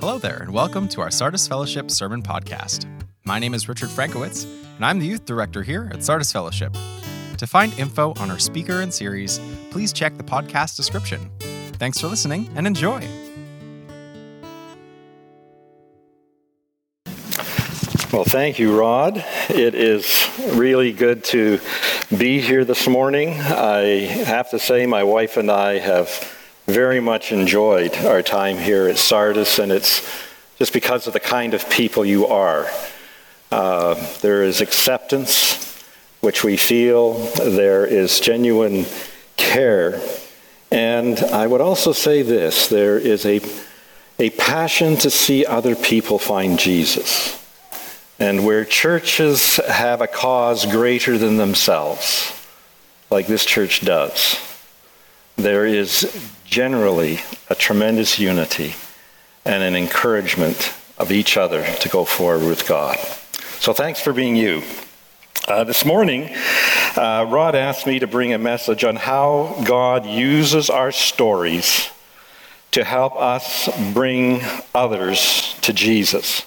Hello 0.00 0.16
there, 0.16 0.36
and 0.36 0.54
welcome 0.54 0.86
to 0.90 1.00
our 1.00 1.10
Sardis 1.10 1.48
Fellowship 1.48 1.90
Sermon 1.90 2.22
Podcast. 2.22 2.86
My 3.24 3.40
name 3.40 3.52
is 3.52 3.68
Richard 3.68 3.88
Frankowitz, 3.88 4.44
and 4.76 4.84
I'm 4.84 5.00
the 5.00 5.06
youth 5.06 5.24
director 5.24 5.64
here 5.64 5.90
at 5.92 6.04
Sardis 6.04 6.30
Fellowship. 6.30 6.72
To 7.36 7.46
find 7.48 7.76
info 7.76 8.14
on 8.20 8.30
our 8.30 8.38
speaker 8.38 8.80
and 8.80 8.94
series, 8.94 9.40
please 9.72 9.92
check 9.92 10.16
the 10.16 10.22
podcast 10.22 10.76
description. 10.76 11.28
Thanks 11.80 12.00
for 12.00 12.06
listening 12.06 12.48
and 12.54 12.64
enjoy. 12.64 13.00
Well, 18.12 18.24
thank 18.24 18.60
you, 18.60 18.78
Rod. 18.78 19.16
It 19.48 19.74
is 19.74 20.30
really 20.52 20.92
good 20.92 21.24
to 21.24 21.58
be 22.16 22.40
here 22.40 22.64
this 22.64 22.86
morning. 22.86 23.30
I 23.30 24.06
have 24.06 24.50
to 24.50 24.60
say, 24.60 24.86
my 24.86 25.02
wife 25.02 25.36
and 25.36 25.50
I 25.50 25.78
have 25.78 26.37
very 26.68 27.00
much 27.00 27.32
enjoyed 27.32 27.96
our 28.04 28.22
time 28.22 28.58
here 28.58 28.88
at 28.88 28.98
Sardis, 28.98 29.58
and 29.58 29.72
it's 29.72 30.06
just 30.58 30.74
because 30.74 31.06
of 31.06 31.14
the 31.14 31.20
kind 31.20 31.54
of 31.54 31.68
people 31.70 32.04
you 32.04 32.26
are. 32.26 32.66
Uh, 33.50 33.94
there 34.20 34.42
is 34.42 34.60
acceptance, 34.60 35.82
which 36.20 36.44
we 36.44 36.58
feel, 36.58 37.14
there 37.36 37.86
is 37.86 38.20
genuine 38.20 38.84
care, 39.38 39.98
and 40.70 41.18
I 41.18 41.46
would 41.46 41.62
also 41.62 41.92
say 41.92 42.20
this 42.20 42.68
there 42.68 42.98
is 42.98 43.24
a, 43.24 43.40
a 44.18 44.28
passion 44.28 44.96
to 44.96 45.08
see 45.08 45.46
other 45.46 45.74
people 45.74 46.18
find 46.18 46.58
Jesus. 46.58 47.34
And 48.18 48.44
where 48.44 48.66
churches 48.66 49.56
have 49.56 50.02
a 50.02 50.06
cause 50.06 50.66
greater 50.66 51.16
than 51.16 51.38
themselves, 51.38 52.30
like 53.08 53.26
this 53.26 53.46
church 53.46 53.80
does, 53.80 54.36
there 55.36 55.64
is 55.64 56.36
generally 56.48 57.20
a 57.50 57.54
tremendous 57.54 58.18
unity 58.18 58.74
and 59.44 59.62
an 59.62 59.76
encouragement 59.76 60.72
of 60.96 61.12
each 61.12 61.36
other 61.36 61.64
to 61.80 61.88
go 61.88 62.04
forward 62.04 62.46
with 62.46 62.66
God. 62.66 62.96
So 63.60 63.72
thanks 63.72 64.00
for 64.00 64.12
being 64.12 64.36
you. 64.36 64.62
Uh, 65.46 65.64
this 65.64 65.84
morning, 65.84 66.30
uh, 66.96 67.26
Rod 67.28 67.54
asked 67.54 67.86
me 67.86 67.98
to 67.98 68.06
bring 68.06 68.32
a 68.32 68.38
message 68.38 68.84
on 68.84 68.96
how 68.96 69.62
God 69.64 70.06
uses 70.06 70.68
our 70.68 70.92
stories 70.92 71.90
to 72.72 72.84
help 72.84 73.16
us 73.16 73.68
bring 73.92 74.40
others 74.74 75.54
to 75.62 75.72
Jesus. 75.72 76.44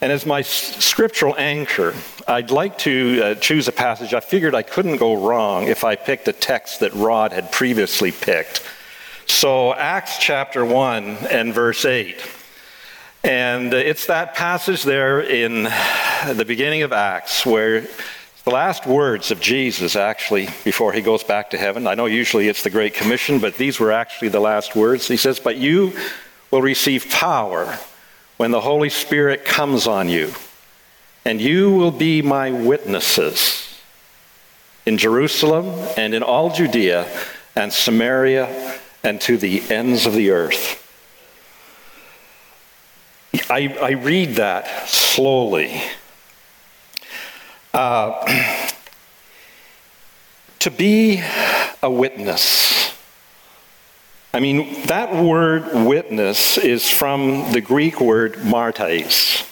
And 0.00 0.12
as 0.12 0.24
my 0.24 0.42
scriptural 0.42 1.34
anchor, 1.36 1.94
I'd 2.26 2.50
like 2.50 2.78
to 2.78 3.22
uh, 3.22 3.34
choose 3.36 3.66
a 3.66 3.72
passage. 3.72 4.14
I 4.14 4.20
figured 4.20 4.54
I 4.54 4.62
couldn't 4.62 4.98
go 4.98 5.26
wrong 5.26 5.66
if 5.66 5.82
I 5.82 5.96
picked 5.96 6.28
a 6.28 6.32
text 6.32 6.80
that 6.80 6.94
Rod 6.94 7.32
had 7.32 7.50
previously 7.50 8.12
picked. 8.12 8.62
So, 9.38 9.72
Acts 9.72 10.18
chapter 10.18 10.64
1 10.64 11.04
and 11.30 11.54
verse 11.54 11.84
8. 11.84 12.20
And 13.22 13.72
it's 13.72 14.06
that 14.06 14.34
passage 14.34 14.82
there 14.82 15.20
in 15.20 15.62
the 15.62 16.44
beginning 16.44 16.82
of 16.82 16.92
Acts 16.92 17.46
where 17.46 17.82
the 18.42 18.50
last 18.50 18.84
words 18.84 19.30
of 19.30 19.40
Jesus, 19.40 19.94
actually, 19.94 20.48
before 20.64 20.92
he 20.92 21.02
goes 21.02 21.22
back 21.22 21.50
to 21.50 21.56
heaven. 21.56 21.86
I 21.86 21.94
know 21.94 22.06
usually 22.06 22.48
it's 22.48 22.64
the 22.64 22.70
Great 22.70 22.94
Commission, 22.94 23.38
but 23.38 23.56
these 23.56 23.78
were 23.78 23.92
actually 23.92 24.30
the 24.30 24.40
last 24.40 24.74
words. 24.74 25.06
He 25.06 25.16
says, 25.16 25.38
But 25.38 25.56
you 25.56 25.92
will 26.50 26.60
receive 26.60 27.08
power 27.08 27.78
when 28.38 28.50
the 28.50 28.62
Holy 28.62 28.90
Spirit 28.90 29.44
comes 29.44 29.86
on 29.86 30.08
you, 30.08 30.32
and 31.24 31.40
you 31.40 31.70
will 31.70 31.92
be 31.92 32.22
my 32.22 32.50
witnesses 32.50 33.80
in 34.84 34.98
Jerusalem 34.98 35.66
and 35.96 36.12
in 36.12 36.24
all 36.24 36.52
Judea 36.52 37.06
and 37.54 37.72
Samaria 37.72 38.80
and 39.02 39.20
to 39.22 39.36
the 39.36 39.62
ends 39.70 40.06
of 40.06 40.12
the 40.12 40.30
earth. 40.30 40.84
I, 43.50 43.76
I 43.80 43.90
read 43.92 44.36
that 44.36 44.88
slowly. 44.88 45.82
Uh, 47.72 48.24
to 50.58 50.70
be 50.70 51.22
a 51.82 51.90
witness. 51.90 52.94
I 54.34 54.40
mean, 54.40 54.86
that 54.86 55.14
word 55.14 55.86
witness 55.86 56.58
is 56.58 56.88
from 56.88 57.52
the 57.52 57.60
Greek 57.60 58.00
word 58.00 58.44
martes. 58.44 59.48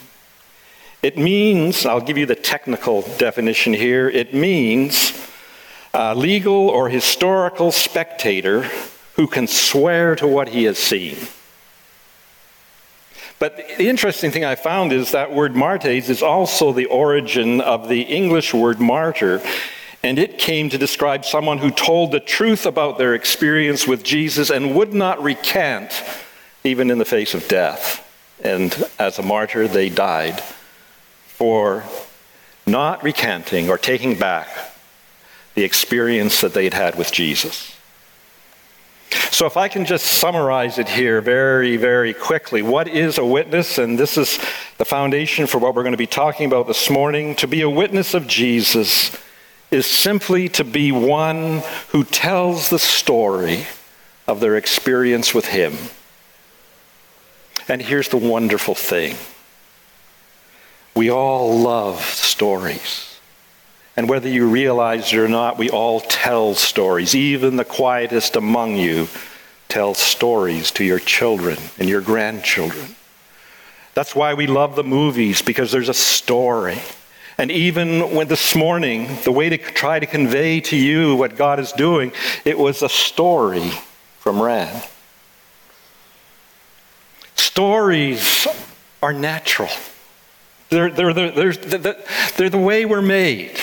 It 1.03 1.16
means, 1.16 1.87
I'll 1.87 2.00
give 2.00 2.19
you 2.19 2.26
the 2.26 2.34
technical 2.34 3.03
definition 3.03 3.72
here, 3.72 4.09
it 4.09 4.34
means 4.34 5.12
a 5.94 6.15
legal 6.15 6.69
or 6.69 6.88
historical 6.88 7.72
spectator 7.72 8.69
who 9.16 9.27
can 9.27 9.47
swear 9.47 10.15
to 10.16 10.27
what 10.27 10.49
he 10.49 10.65
has 10.65 10.78
seen. 10.78 11.16
But 13.38 13.56
the 13.56 13.88
interesting 13.88 14.31
thing 14.31 14.44
I 14.44 14.54
found 14.54 14.93
is 14.93 15.12
that 15.12 15.32
word 15.32 15.54
martes 15.54 16.09
is 16.09 16.22
also 16.22 16.72
the 16.72 16.87
origin 16.87 17.60
of 17.60 17.88
the 17.88 18.03
English 18.03 18.55
word 18.55 18.81
martyr, 18.81 19.43
and 20.03 20.19
it 20.19 20.38
came 20.38 20.71
to 20.71 20.78
describe 20.78 21.25
someone 21.25 21.59
who 21.59 21.71
told 21.71 22.12
the 22.12 22.21
truth 22.21 22.65
about 22.65 22.97
their 22.97 23.15
experience 23.15 23.87
with 23.87 24.03
Jesus 24.03 24.50
and 24.50 24.75
would 24.75 24.94
not 24.94 25.22
recant 25.22 25.93
even 26.65 26.91
in 26.91 26.99
the 26.99 27.05
face 27.05 27.34
of 27.34 27.47
death. 27.49 28.03
And 28.43 28.88
as 28.99 29.19
a 29.19 29.22
martyr, 29.22 29.69
they 29.69 29.88
died 29.88 30.41
for 31.26 31.84
not 32.66 33.03
recanting 33.03 33.69
or 33.69 33.78
taking 33.78 34.19
back 34.19 34.49
the 35.55 35.65
experience 35.65 36.41
that 36.41 36.55
they'd 36.55 36.75
had 36.75 36.97
with 36.97 37.12
Jesus. 37.12 37.75
So, 39.31 39.47
if 39.47 39.56
I 39.56 39.69
can 39.69 39.84
just 39.84 40.06
summarize 40.06 40.78
it 40.78 40.88
here 40.88 41.21
very, 41.21 41.77
very 41.77 42.15
quickly, 42.15 42.62
what 42.62 42.88
is 42.88 43.19
a 43.19 43.25
witness? 43.25 43.78
And 43.78 43.99
this 43.99 44.16
is 44.16 44.38
the 44.78 44.84
foundation 44.84 45.47
for 45.47 45.59
what 45.59 45.75
we're 45.75 45.82
going 45.82 45.93
to 45.93 45.99
be 45.99 46.06
talking 46.06 46.47
about 46.47 46.66
this 46.66 46.88
morning. 46.88 47.34
To 47.37 47.47
be 47.47 47.60
a 47.62 47.71
witness 47.71 48.15
of 48.15 48.26
Jesus 48.26 49.16
is 49.71 49.87
simply 49.87 50.49
to 50.50 50.65
be 50.65 50.93
one 50.93 51.62
who 51.88 52.05
tells 52.05 52.71
the 52.71 52.78
story 52.78 53.66
of 54.26 54.41
their 54.41 54.56
experience 54.56 55.34
with 55.34 55.47
Him. 55.47 55.75
And 57.69 57.82
here's 57.82 58.09
the 58.09 58.16
wonderful 58.16 58.75
thing 58.75 59.16
we 60.94 61.10
all 61.10 61.59
love 61.59 62.00
stories. 62.00 63.16
And 63.96 64.08
whether 64.08 64.28
you 64.28 64.48
realize 64.48 65.12
it 65.12 65.18
or 65.18 65.28
not, 65.28 65.56
we 65.56 65.70
all 65.70 66.00
tell 66.00 66.54
stories. 66.54 67.14
Even 67.14 67.56
the 67.56 67.64
quietest 67.64 68.36
among 68.36 68.76
you 68.76 69.08
tell 69.68 69.94
stories 69.94 70.70
to 70.72 70.84
your 70.84 70.98
children 70.98 71.58
and 71.78 71.88
your 71.88 72.02
grandchildren. 72.02 72.94
That's 73.94 74.14
why 74.14 74.34
we 74.34 74.46
love 74.46 74.76
the 74.76 74.84
movies, 74.84 75.40
because 75.40 75.72
there's 75.72 75.88
a 75.88 75.94
story. 75.94 76.78
And 77.38 77.50
even 77.50 78.14
when 78.14 78.28
this 78.28 78.54
morning, 78.54 79.08
the 79.24 79.32
way 79.32 79.48
to 79.48 79.56
try 79.56 79.98
to 79.98 80.06
convey 80.06 80.60
to 80.60 80.76
you 80.76 81.16
what 81.16 81.36
God 81.36 81.58
is 81.58 81.72
doing, 81.72 82.12
it 82.44 82.58
was 82.58 82.82
a 82.82 82.88
story 82.88 83.70
from 84.18 84.40
Ran. 84.40 84.82
Stories 87.34 88.46
are 89.02 89.14
natural. 89.14 89.70
They're, 90.68 90.90
they're, 90.90 91.12
they're, 91.14 91.52
they're, 91.52 92.04
they're 92.36 92.50
the 92.50 92.58
way 92.58 92.84
we're 92.84 93.00
made. 93.00 93.58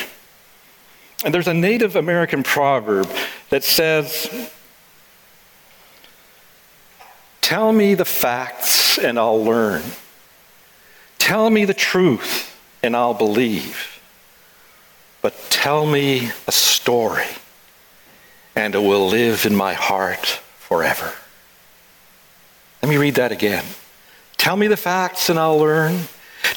And 1.23 1.33
there's 1.33 1.47
a 1.47 1.53
Native 1.53 1.95
American 1.95 2.43
proverb 2.43 3.09
that 3.49 3.63
says, 3.63 4.49
Tell 7.41 7.71
me 7.71 7.93
the 7.93 8.05
facts 8.05 8.97
and 8.97 9.19
I'll 9.19 9.43
learn. 9.43 9.83
Tell 11.19 11.49
me 11.49 11.65
the 11.65 11.73
truth 11.73 12.57
and 12.81 12.95
I'll 12.95 13.13
believe. 13.13 14.01
But 15.21 15.35
tell 15.49 15.85
me 15.85 16.31
a 16.47 16.51
story 16.51 17.27
and 18.55 18.75
it 18.75 18.79
will 18.79 19.07
live 19.07 19.45
in 19.45 19.55
my 19.55 19.73
heart 19.73 20.25
forever. 20.57 21.13
Let 22.81 22.89
me 22.89 22.97
read 22.97 23.15
that 23.15 23.31
again. 23.31 23.63
Tell 24.37 24.57
me 24.57 24.67
the 24.67 24.77
facts 24.77 25.29
and 25.29 25.39
I'll 25.39 25.59
learn. 25.59 25.99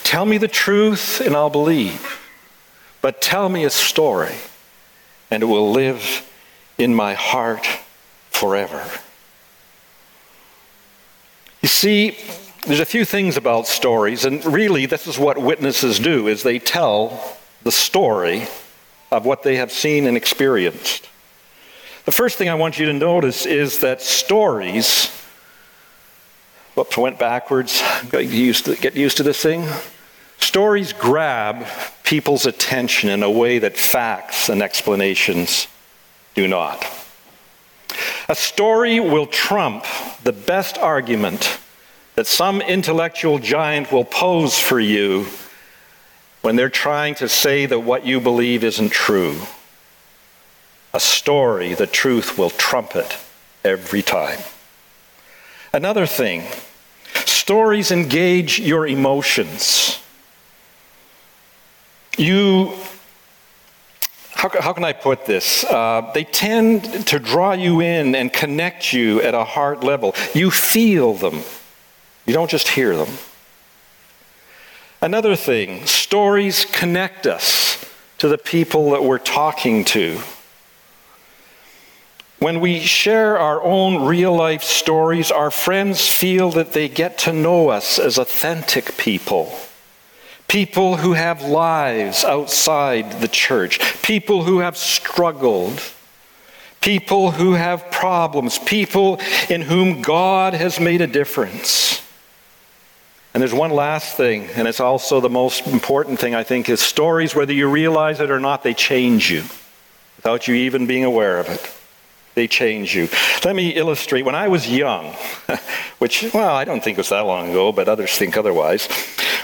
Tell 0.02 0.24
me 0.24 0.38
the 0.38 0.48
truth 0.48 1.20
and 1.20 1.36
I'll 1.36 1.50
believe. 1.50 2.20
But 3.00 3.20
tell 3.20 3.48
me 3.48 3.64
a 3.64 3.70
story 3.70 4.34
and 5.30 5.42
it 5.42 5.46
will 5.46 5.70
live 5.70 6.28
in 6.78 6.94
my 6.94 7.14
heart 7.14 7.66
forever. 8.30 8.84
You 11.62 11.68
see, 11.68 12.16
there's 12.66 12.80
a 12.80 12.84
few 12.84 13.04
things 13.04 13.36
about 13.36 13.66
stories, 13.66 14.24
and 14.24 14.44
really 14.44 14.86
this 14.86 15.06
is 15.06 15.18
what 15.18 15.38
witnesses 15.38 15.98
do 15.98 16.28
is 16.28 16.42
they 16.42 16.58
tell 16.58 17.36
the 17.62 17.72
story 17.72 18.46
of 19.10 19.24
what 19.24 19.42
they 19.42 19.56
have 19.56 19.72
seen 19.72 20.06
and 20.06 20.16
experienced. 20.16 21.08
The 22.04 22.12
first 22.12 22.38
thing 22.38 22.48
I 22.48 22.54
want 22.54 22.78
you 22.78 22.86
to 22.86 22.92
notice 22.92 23.46
is 23.46 23.80
that 23.80 24.00
stories 24.00 25.10
whoops, 26.76 26.96
went 26.98 27.18
backwards. 27.18 27.82
Get 28.10 28.26
used 28.26 28.66
to, 28.66 28.76
get 28.76 28.94
used 28.94 29.16
to 29.16 29.22
this 29.22 29.42
thing. 29.42 29.66
Stories 30.38 30.92
grab 30.92 31.66
people's 32.06 32.46
attention 32.46 33.10
in 33.10 33.22
a 33.22 33.30
way 33.30 33.58
that 33.58 33.76
facts 33.76 34.48
and 34.48 34.62
explanations 34.62 35.66
do 36.34 36.48
not. 36.48 36.86
A 38.28 38.34
story 38.34 39.00
will 39.00 39.26
trump 39.26 39.84
the 40.22 40.32
best 40.32 40.78
argument 40.78 41.58
that 42.14 42.26
some 42.26 42.60
intellectual 42.62 43.38
giant 43.38 43.92
will 43.92 44.04
pose 44.04 44.58
for 44.58 44.80
you 44.80 45.26
when 46.42 46.54
they're 46.56 46.70
trying 46.70 47.16
to 47.16 47.28
say 47.28 47.66
that 47.66 47.80
what 47.80 48.06
you 48.06 48.20
believe 48.20 48.62
isn't 48.62 48.90
true. 48.90 49.40
A 50.94 51.00
story 51.00 51.74
the 51.74 51.86
truth 51.88 52.38
will 52.38 52.50
trumpet 52.50 53.18
every 53.64 54.00
time. 54.02 54.38
Another 55.72 56.06
thing, 56.06 56.44
stories 57.26 57.90
engage 57.90 58.60
your 58.60 58.86
emotions. 58.86 60.00
You, 62.16 62.72
how, 64.32 64.48
how 64.60 64.72
can 64.72 64.84
I 64.84 64.92
put 64.92 65.26
this? 65.26 65.64
Uh, 65.64 66.10
they 66.14 66.24
tend 66.24 67.06
to 67.08 67.18
draw 67.18 67.52
you 67.52 67.80
in 67.80 68.14
and 68.14 68.32
connect 68.32 68.92
you 68.92 69.20
at 69.20 69.34
a 69.34 69.44
heart 69.44 69.84
level. 69.84 70.14
You 70.34 70.50
feel 70.50 71.14
them, 71.14 71.42
you 72.24 72.32
don't 72.32 72.50
just 72.50 72.68
hear 72.68 72.96
them. 72.96 73.18
Another 75.02 75.36
thing, 75.36 75.84
stories 75.84 76.64
connect 76.64 77.26
us 77.26 77.84
to 78.18 78.28
the 78.28 78.38
people 78.38 78.92
that 78.92 79.04
we're 79.04 79.18
talking 79.18 79.84
to. 79.84 80.20
When 82.38 82.60
we 82.60 82.80
share 82.80 83.38
our 83.38 83.62
own 83.62 84.04
real 84.04 84.34
life 84.34 84.62
stories, 84.62 85.30
our 85.30 85.50
friends 85.50 86.08
feel 86.08 86.50
that 86.52 86.72
they 86.72 86.88
get 86.88 87.18
to 87.18 87.32
know 87.32 87.68
us 87.68 87.98
as 87.98 88.18
authentic 88.18 88.96
people. 88.96 89.58
People 90.48 90.96
who 90.96 91.12
have 91.12 91.42
lives 91.42 92.24
outside 92.24 93.20
the 93.20 93.28
church, 93.28 93.80
people 94.02 94.44
who 94.44 94.60
have 94.60 94.76
struggled, 94.76 95.80
people 96.80 97.32
who 97.32 97.54
have 97.54 97.90
problems, 97.90 98.58
people 98.58 99.20
in 99.48 99.62
whom 99.62 100.02
God 100.02 100.54
has 100.54 100.78
made 100.78 101.00
a 101.00 101.06
difference. 101.06 102.00
And 103.34 103.40
there's 103.42 103.52
one 103.52 103.72
last 103.72 104.16
thing, 104.16 104.48
and 104.54 104.66
it's 104.66 104.80
also 104.80 105.20
the 105.20 105.28
most 105.28 105.66
important 105.66 106.18
thing, 106.18 106.34
I 106.34 106.42
think, 106.42 106.68
is 106.68 106.80
stories, 106.80 107.34
whether 107.34 107.52
you 107.52 107.68
realize 107.68 108.20
it 108.20 108.30
or 108.30 108.40
not, 108.40 108.62
they 108.62 108.72
change 108.72 109.30
you 109.30 109.42
without 110.16 110.48
you 110.48 110.54
even 110.54 110.86
being 110.86 111.04
aware 111.04 111.38
of 111.38 111.48
it 111.48 111.75
they 112.36 112.46
change 112.46 112.94
you. 112.94 113.08
Let 113.44 113.56
me 113.56 113.70
illustrate. 113.70 114.26
When 114.26 114.34
I 114.34 114.48
was 114.48 114.70
young, 114.70 115.14
which, 115.98 116.30
well, 116.34 116.54
I 116.54 116.64
don't 116.64 116.84
think 116.84 116.98
it 116.98 117.00
was 117.00 117.08
that 117.08 117.20
long 117.20 117.50
ago, 117.50 117.72
but 117.72 117.88
others 117.88 118.12
think 118.12 118.36
otherwise. 118.36 118.86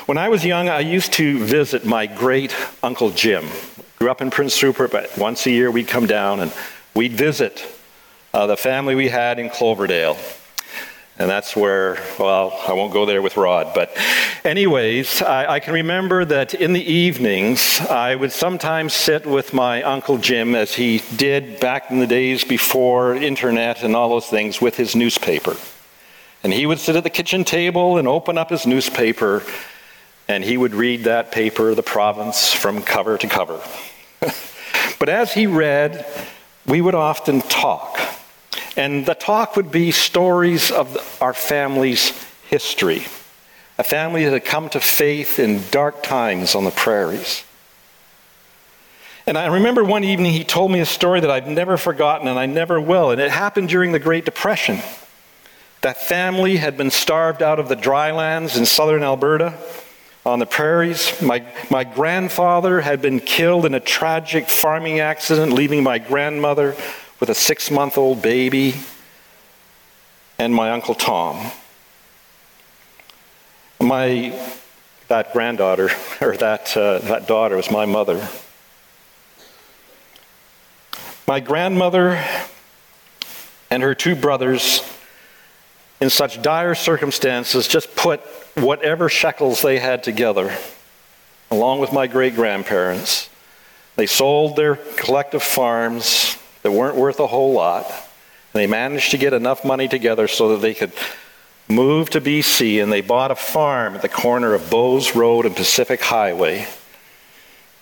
When 0.05 0.19
I 0.19 0.29
was 0.29 0.45
young, 0.45 0.69
I 0.69 0.81
used 0.81 1.15
to 1.15 1.39
visit 1.43 1.87
my 1.87 2.07
great 2.07 2.55
Uncle 2.83 3.11
Jim. 3.11 3.47
Grew 3.99 4.11
up 4.11 4.21
in 4.21 4.31
Prince 4.31 4.63
Rupert, 4.63 4.93
but 4.93 5.17
once 5.17 5.47
a 5.47 5.51
year 5.51 5.71
we'd 5.71 5.89
come 5.89 6.07
down 6.07 6.41
and 6.41 6.53
we'd 6.95 7.15
visit 7.15 7.67
uh, 8.35 8.47
the 8.47 8.59
family 8.59 8.95
we 8.95 9.09
had 9.09 9.39
in 9.39 9.49
Cloverdale. 9.49 10.19
And 11.23 11.31
that's 11.31 11.55
where, 11.55 12.03
well, 12.19 12.53
I 12.67 12.73
won't 12.73 12.93
go 12.93 13.07
there 13.07 13.23
with 13.23 13.37
Rod. 13.37 13.75
But, 13.77 13.97
anyways, 14.45 15.23
I, 15.23 15.53
I, 15.53 15.61
can 15.61 15.73
remember 15.73 16.25
that 16.25 16.53
in 16.53 16.73
the 16.73 16.83
evenings, 16.83 17.81
I 17.83 18.17
would 18.17 18.33
sometimes 18.33 18.93
sit 18.93 19.25
with 19.25 19.55
my 19.55 19.85
Uncle 19.85 20.19
Jim, 20.19 20.57
as 20.57 20.75
he 20.75 21.01
did 21.15 21.61
back 21.61 21.93
in 21.93 22.01
the 22.01 22.09
days 22.09 22.43
before 22.43 23.15
internet 23.15 23.85
and 23.85 23.95
all 23.95 24.09
those 24.09 24.27
things, 24.27 24.61
with 24.61 24.75
his 24.75 24.97
newspaper. 24.97 25.57
And 26.43 26.53
he 26.53 26.67
would 26.67 26.81
sit 26.81 26.97
at 26.97 27.05
the 27.05 27.11
kitchen 27.11 27.45
table 27.45 27.99
and 27.99 28.09
open 28.09 28.37
up 28.37 28.51
his 28.51 28.67
newspaper, 28.67 29.45
and 30.27 30.43
he 30.43 30.57
would 30.57 30.75
read 30.75 31.05
that 31.05 31.31
paper, 31.31 31.77
The 31.77 31.85
Province, 31.85 32.53
from 32.53 32.83
cover 32.83 33.17
to 33.17 33.29
cover. 33.29 33.61
but 34.99 35.09
as 35.09 35.33
he 35.33 35.47
read, 35.47 36.05
we 36.67 36.81
would 36.81 36.97
often 36.97 37.43
talk. 37.43 38.12
And 38.77 39.05
the 39.05 39.15
talk 39.15 39.57
would 39.57 39.71
be 39.71 39.91
stories 39.91 40.71
of 40.71 41.19
our 41.21 41.35
family's 41.35 42.11
history. 42.45 43.05
A 43.79 43.85
family 43.85 44.25
that 44.25 44.33
had 44.33 44.45
come 44.45 44.69
to 44.71 44.81
faith 44.81 45.39
in 45.39 45.63
dark 45.71 46.03
times 46.03 46.55
on 46.55 46.65
the 46.65 46.71
prairies. 46.71 47.45
And 49.27 49.39
I 49.39 49.47
remember 49.47 49.85
one 49.85 50.05
evening 50.05 50.33
he 50.33 50.45
told 50.45 50.73
me 50.73 50.81
a 50.81 50.87
story 50.87 51.21
that 51.21 51.31
I've 51.31 51.47
never 51.47 51.77
forgotten 51.77 52.29
and 52.29 52.39
I 52.39 52.47
never 52.47 52.81
will. 52.81 53.11
And 53.11 53.21
it 53.21 53.31
happened 53.31 53.69
during 53.69 53.93
the 53.93 53.99
Great 53.99 54.25
Depression. 54.25 54.79
That 55.83 55.97
family 55.97 56.57
had 56.57 56.77
been 56.77 56.91
starved 56.91 57.43
out 57.43 57.59
of 57.59 57.69
the 57.69 57.77
drylands 57.77 58.57
in 58.57 58.67
southern 58.67 59.03
Alberta 59.03 59.59
on 60.25 60.39
the 60.39 60.47
prairies. 60.47 61.21
My, 61.21 61.45
my 61.71 61.85
grandfather 61.85 62.81
had 62.81 63.03
been 63.03 63.21
killed 63.21 63.67
in 63.67 63.75
a 63.75 63.81
tragic 63.81 64.49
farming 64.49 65.01
accident, 65.01 65.53
leaving 65.53 65.83
my 65.83 65.99
grandmother 65.99 66.77
with 67.23 67.31
a 67.31 67.35
six 67.37 67.71
month 67.71 67.97
old 67.97 68.21
baby 68.21 68.75
and 70.41 70.53
my 70.53 70.73
Uncle 70.73 70.93
Tom. 70.93 71.53
My, 73.81 74.37
that 75.07 75.33
granddaughter, 75.33 75.91
or 76.21 76.37
that, 76.39 76.77
uh, 76.77 76.99
that 76.99 77.29
daughter, 77.29 77.55
was 77.55 77.71
my 77.71 77.87
mother. 77.87 78.29
My 81.29 81.39
grandmother 81.39 82.21
and 83.71 83.85
her 83.85 83.95
two 83.95 84.17
brothers, 84.17 84.83
in 86.01 86.11
such 86.11 86.43
dire 86.43 86.75
circumstances, 86.75 87.69
just 87.69 87.95
put 87.95 88.19
whatever 88.57 89.09
shekels 89.09 89.63
they 89.63 89.79
had 89.79 90.03
together, 90.03 90.53
along 91.53 91.79
with 91.79 91.93
my 91.93 92.09
great 92.09 92.35
grandparents. 92.35 93.31
They 93.95 94.07
sold 94.07 94.57
their 94.57 94.75
collective 94.75 95.45
farms, 95.45 96.32
that 96.63 96.73
weren't 96.73 96.97
worth 96.97 97.21
a 97.21 97.27
whole 97.27 97.53
lot. 97.53 97.87
And 97.87 98.61
they 98.61 98.67
managed 98.67 99.11
to 99.13 99.19
get 99.19 99.33
enough 99.33 99.65
money 99.65 99.89
together 99.89 100.29
so 100.29 100.51
that 100.51 100.63
they 100.63 100.75
could 100.75 100.93
move 101.69 102.11
to 102.11 102.21
BC 102.21 102.83
and 102.83 102.93
they 102.93 103.01
bought 103.01 103.31
a 103.31 103.37
farm 103.37 103.95
at 103.95 104.03
the 104.03 104.09
corner 104.09 104.55
of 104.55 104.71
Bowes 104.71 105.15
Road 105.15 105.47
and 105.47 105.57
Pacific 105.57 106.01
Highway 106.01 106.67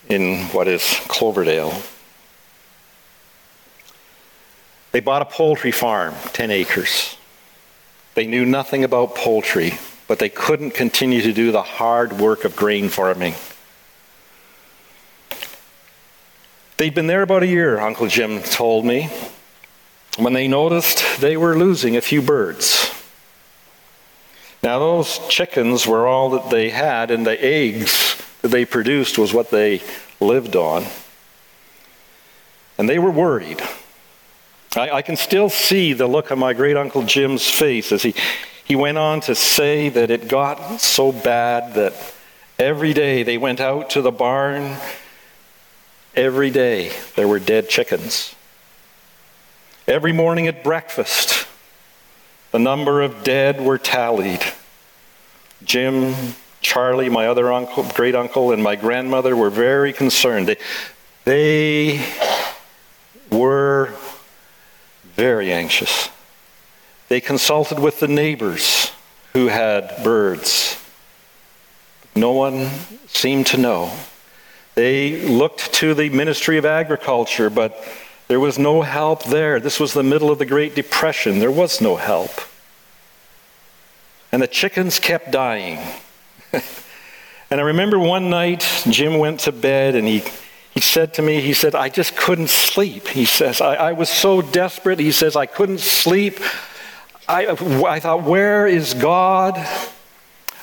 in 0.08 0.44
what 0.48 0.68
is 0.68 0.82
Cloverdale. 1.08 1.80
They 4.92 5.00
bought 5.00 5.22
a 5.22 5.26
poultry 5.26 5.70
farm, 5.70 6.14
10 6.32 6.50
acres. 6.50 7.16
They 8.14 8.26
knew 8.26 8.44
nothing 8.44 8.82
about 8.82 9.14
poultry, 9.14 9.74
but 10.08 10.18
they 10.18 10.28
couldn't 10.28 10.72
continue 10.72 11.22
to 11.22 11.32
do 11.32 11.52
the 11.52 11.62
hard 11.62 12.14
work 12.14 12.44
of 12.44 12.56
grain 12.56 12.88
farming. 12.88 13.34
They'd 16.80 16.94
been 16.94 17.08
there 17.08 17.20
about 17.20 17.42
a 17.42 17.46
year, 17.46 17.78
Uncle 17.78 18.06
Jim 18.06 18.40
told 18.40 18.86
me, 18.86 19.10
when 20.16 20.32
they 20.32 20.48
noticed 20.48 21.20
they 21.20 21.36
were 21.36 21.54
losing 21.54 21.94
a 21.94 22.00
few 22.00 22.22
birds. 22.22 22.90
Now, 24.62 24.78
those 24.78 25.18
chickens 25.28 25.86
were 25.86 26.06
all 26.06 26.30
that 26.30 26.48
they 26.48 26.70
had, 26.70 27.10
and 27.10 27.26
the 27.26 27.38
eggs 27.44 28.16
that 28.40 28.48
they 28.48 28.64
produced 28.64 29.18
was 29.18 29.34
what 29.34 29.50
they 29.50 29.82
lived 30.20 30.56
on. 30.56 30.86
And 32.78 32.88
they 32.88 32.98
were 32.98 33.10
worried. 33.10 33.60
I, 34.74 34.90
I 34.90 35.02
can 35.02 35.16
still 35.16 35.50
see 35.50 35.92
the 35.92 36.06
look 36.06 36.32
on 36.32 36.38
my 36.38 36.54
great 36.54 36.78
uncle 36.78 37.02
Jim's 37.02 37.46
face 37.46 37.92
as 37.92 38.04
he, 38.04 38.14
he 38.64 38.74
went 38.74 38.96
on 38.96 39.20
to 39.20 39.34
say 39.34 39.90
that 39.90 40.10
it 40.10 40.28
got 40.28 40.80
so 40.80 41.12
bad 41.12 41.74
that 41.74 41.92
every 42.58 42.94
day 42.94 43.22
they 43.22 43.36
went 43.36 43.60
out 43.60 43.90
to 43.90 44.00
the 44.00 44.10
barn 44.10 44.78
Every 46.14 46.50
day 46.50 46.92
there 47.14 47.28
were 47.28 47.38
dead 47.38 47.68
chickens. 47.68 48.34
Every 49.86 50.12
morning 50.12 50.48
at 50.48 50.64
breakfast, 50.64 51.46
the 52.50 52.58
number 52.58 53.00
of 53.00 53.22
dead 53.22 53.60
were 53.60 53.78
tallied. 53.78 54.42
Jim, 55.64 56.14
Charlie, 56.60 57.08
my 57.08 57.26
other 57.26 57.52
uncle, 57.52 57.84
great 57.94 58.14
uncle, 58.14 58.52
and 58.52 58.62
my 58.62 58.76
grandmother 58.76 59.36
were 59.36 59.50
very 59.50 59.92
concerned. 59.92 60.48
They, 60.48 60.56
they 61.24 62.04
were 63.30 63.94
very 65.14 65.52
anxious. 65.52 66.08
They 67.08 67.20
consulted 67.20 67.78
with 67.78 68.00
the 68.00 68.08
neighbors 68.08 68.90
who 69.32 69.46
had 69.46 70.02
birds. 70.02 70.80
No 72.16 72.32
one 72.32 72.68
seemed 73.06 73.46
to 73.48 73.56
know. 73.56 73.92
They 74.74 75.26
looked 75.26 75.72
to 75.74 75.94
the 75.94 76.10
Ministry 76.10 76.56
of 76.56 76.64
Agriculture, 76.64 77.50
but 77.50 77.84
there 78.28 78.40
was 78.40 78.58
no 78.58 78.82
help 78.82 79.24
there. 79.24 79.58
This 79.58 79.80
was 79.80 79.92
the 79.92 80.04
middle 80.04 80.30
of 80.30 80.38
the 80.38 80.46
Great 80.46 80.74
Depression. 80.74 81.40
There 81.40 81.50
was 81.50 81.80
no 81.80 81.96
help. 81.96 82.30
And 84.30 84.40
the 84.40 84.46
chickens 84.46 85.00
kept 85.00 85.32
dying. 85.32 85.78
and 86.52 87.60
I 87.60 87.64
remember 87.64 87.98
one 87.98 88.30
night, 88.30 88.64
Jim 88.88 89.18
went 89.18 89.40
to 89.40 89.52
bed 89.52 89.96
and 89.96 90.06
he, 90.06 90.22
he 90.72 90.80
said 90.80 91.14
to 91.14 91.22
me, 91.22 91.40
he 91.40 91.52
said, 91.52 91.74
I 91.74 91.88
just 91.88 92.16
couldn't 92.16 92.50
sleep. 92.50 93.08
He 93.08 93.24
says, 93.24 93.60
I, 93.60 93.74
I 93.74 93.92
was 93.92 94.08
so 94.08 94.40
desperate. 94.40 95.00
He 95.00 95.10
says, 95.10 95.34
I 95.34 95.46
couldn't 95.46 95.80
sleep. 95.80 96.38
I, 97.28 97.48
I 97.48 97.98
thought, 97.98 98.22
where 98.22 98.68
is 98.68 98.94
God? 98.94 99.56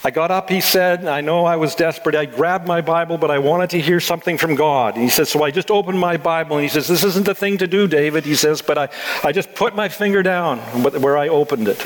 I 0.07 0.09
got 0.09 0.31
up, 0.31 0.49
he 0.49 0.61
said, 0.61 1.03
I 1.03 1.19
know 1.19 1.43
I 1.43 1.57
was 1.57 1.75
desperate. 1.75 2.15
I 2.15 2.23
grabbed 2.23 2.65
my 2.65 2.79
Bible, 2.79 3.17
but 3.17 3.29
I 3.29 3.39
wanted 3.39 3.71
to 3.71 3.81
hear 3.81 3.99
something 3.99 4.37
from 4.37 4.55
God. 4.55 4.93
And 4.93 5.03
he 5.03 5.09
says, 5.09 5.27
So 5.27 5.43
I 5.43 5.51
just 5.51 5.69
opened 5.69 5.99
my 5.99 6.15
Bible, 6.15 6.55
and 6.55 6.63
he 6.63 6.69
says, 6.69 6.87
This 6.87 7.03
isn't 7.03 7.25
the 7.25 7.35
thing 7.35 7.57
to 7.57 7.67
do, 7.67 7.89
David. 7.89 8.23
He 8.23 8.35
says, 8.35 8.61
But 8.61 8.77
I, 8.77 8.89
I 9.21 9.33
just 9.33 9.53
put 9.53 9.75
my 9.75 9.89
finger 9.89 10.23
down 10.23 10.59
where 11.01 11.17
I 11.17 11.27
opened 11.27 11.67
it. 11.67 11.85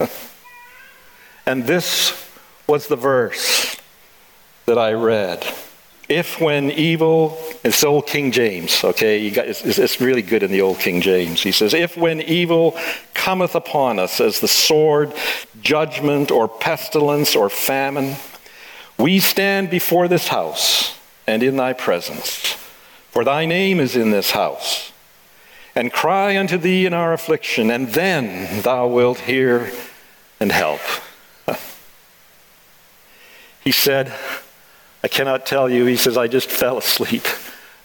and 0.00 0.10
And 1.46 1.64
this 1.64 2.28
was 2.66 2.88
the 2.88 2.96
verse 2.96 3.76
that 4.66 4.76
I 4.76 4.94
read. 4.94 5.46
If 6.12 6.38
when 6.40 6.70
evil, 6.70 7.38
it's 7.64 7.82
old 7.82 8.06
King 8.06 8.32
James, 8.32 8.84
okay? 8.84 9.30
Got, 9.30 9.46
it's, 9.46 9.62
it's 9.62 9.98
really 9.98 10.20
good 10.20 10.42
in 10.42 10.50
the 10.50 10.60
old 10.60 10.78
King 10.78 11.00
James. 11.00 11.42
He 11.42 11.52
says, 11.52 11.72
If 11.72 11.96
when 11.96 12.20
evil 12.20 12.76
cometh 13.14 13.54
upon 13.54 13.98
us 13.98 14.20
as 14.20 14.40
the 14.40 14.48
sword, 14.48 15.14
judgment, 15.62 16.30
or 16.30 16.48
pestilence, 16.48 17.34
or 17.34 17.48
famine, 17.48 18.16
we 18.98 19.20
stand 19.20 19.70
before 19.70 20.06
this 20.06 20.28
house 20.28 20.98
and 21.26 21.42
in 21.42 21.56
thy 21.56 21.72
presence, 21.72 22.58
for 23.10 23.24
thy 23.24 23.46
name 23.46 23.80
is 23.80 23.96
in 23.96 24.10
this 24.10 24.32
house, 24.32 24.92
and 25.74 25.90
cry 25.90 26.36
unto 26.36 26.58
thee 26.58 26.84
in 26.84 26.92
our 26.92 27.14
affliction, 27.14 27.70
and 27.70 27.88
then 27.88 28.60
thou 28.60 28.86
wilt 28.86 29.20
hear 29.20 29.72
and 30.38 30.52
help. 30.52 30.80
He 33.64 33.70
said, 33.70 34.12
I 35.02 35.08
cannot 35.08 35.46
tell 35.46 35.68
you. 35.68 35.84
He 35.86 35.96
says, 35.96 36.16
I 36.16 36.28
just 36.28 36.50
fell 36.50 36.78
asleep 36.78 37.26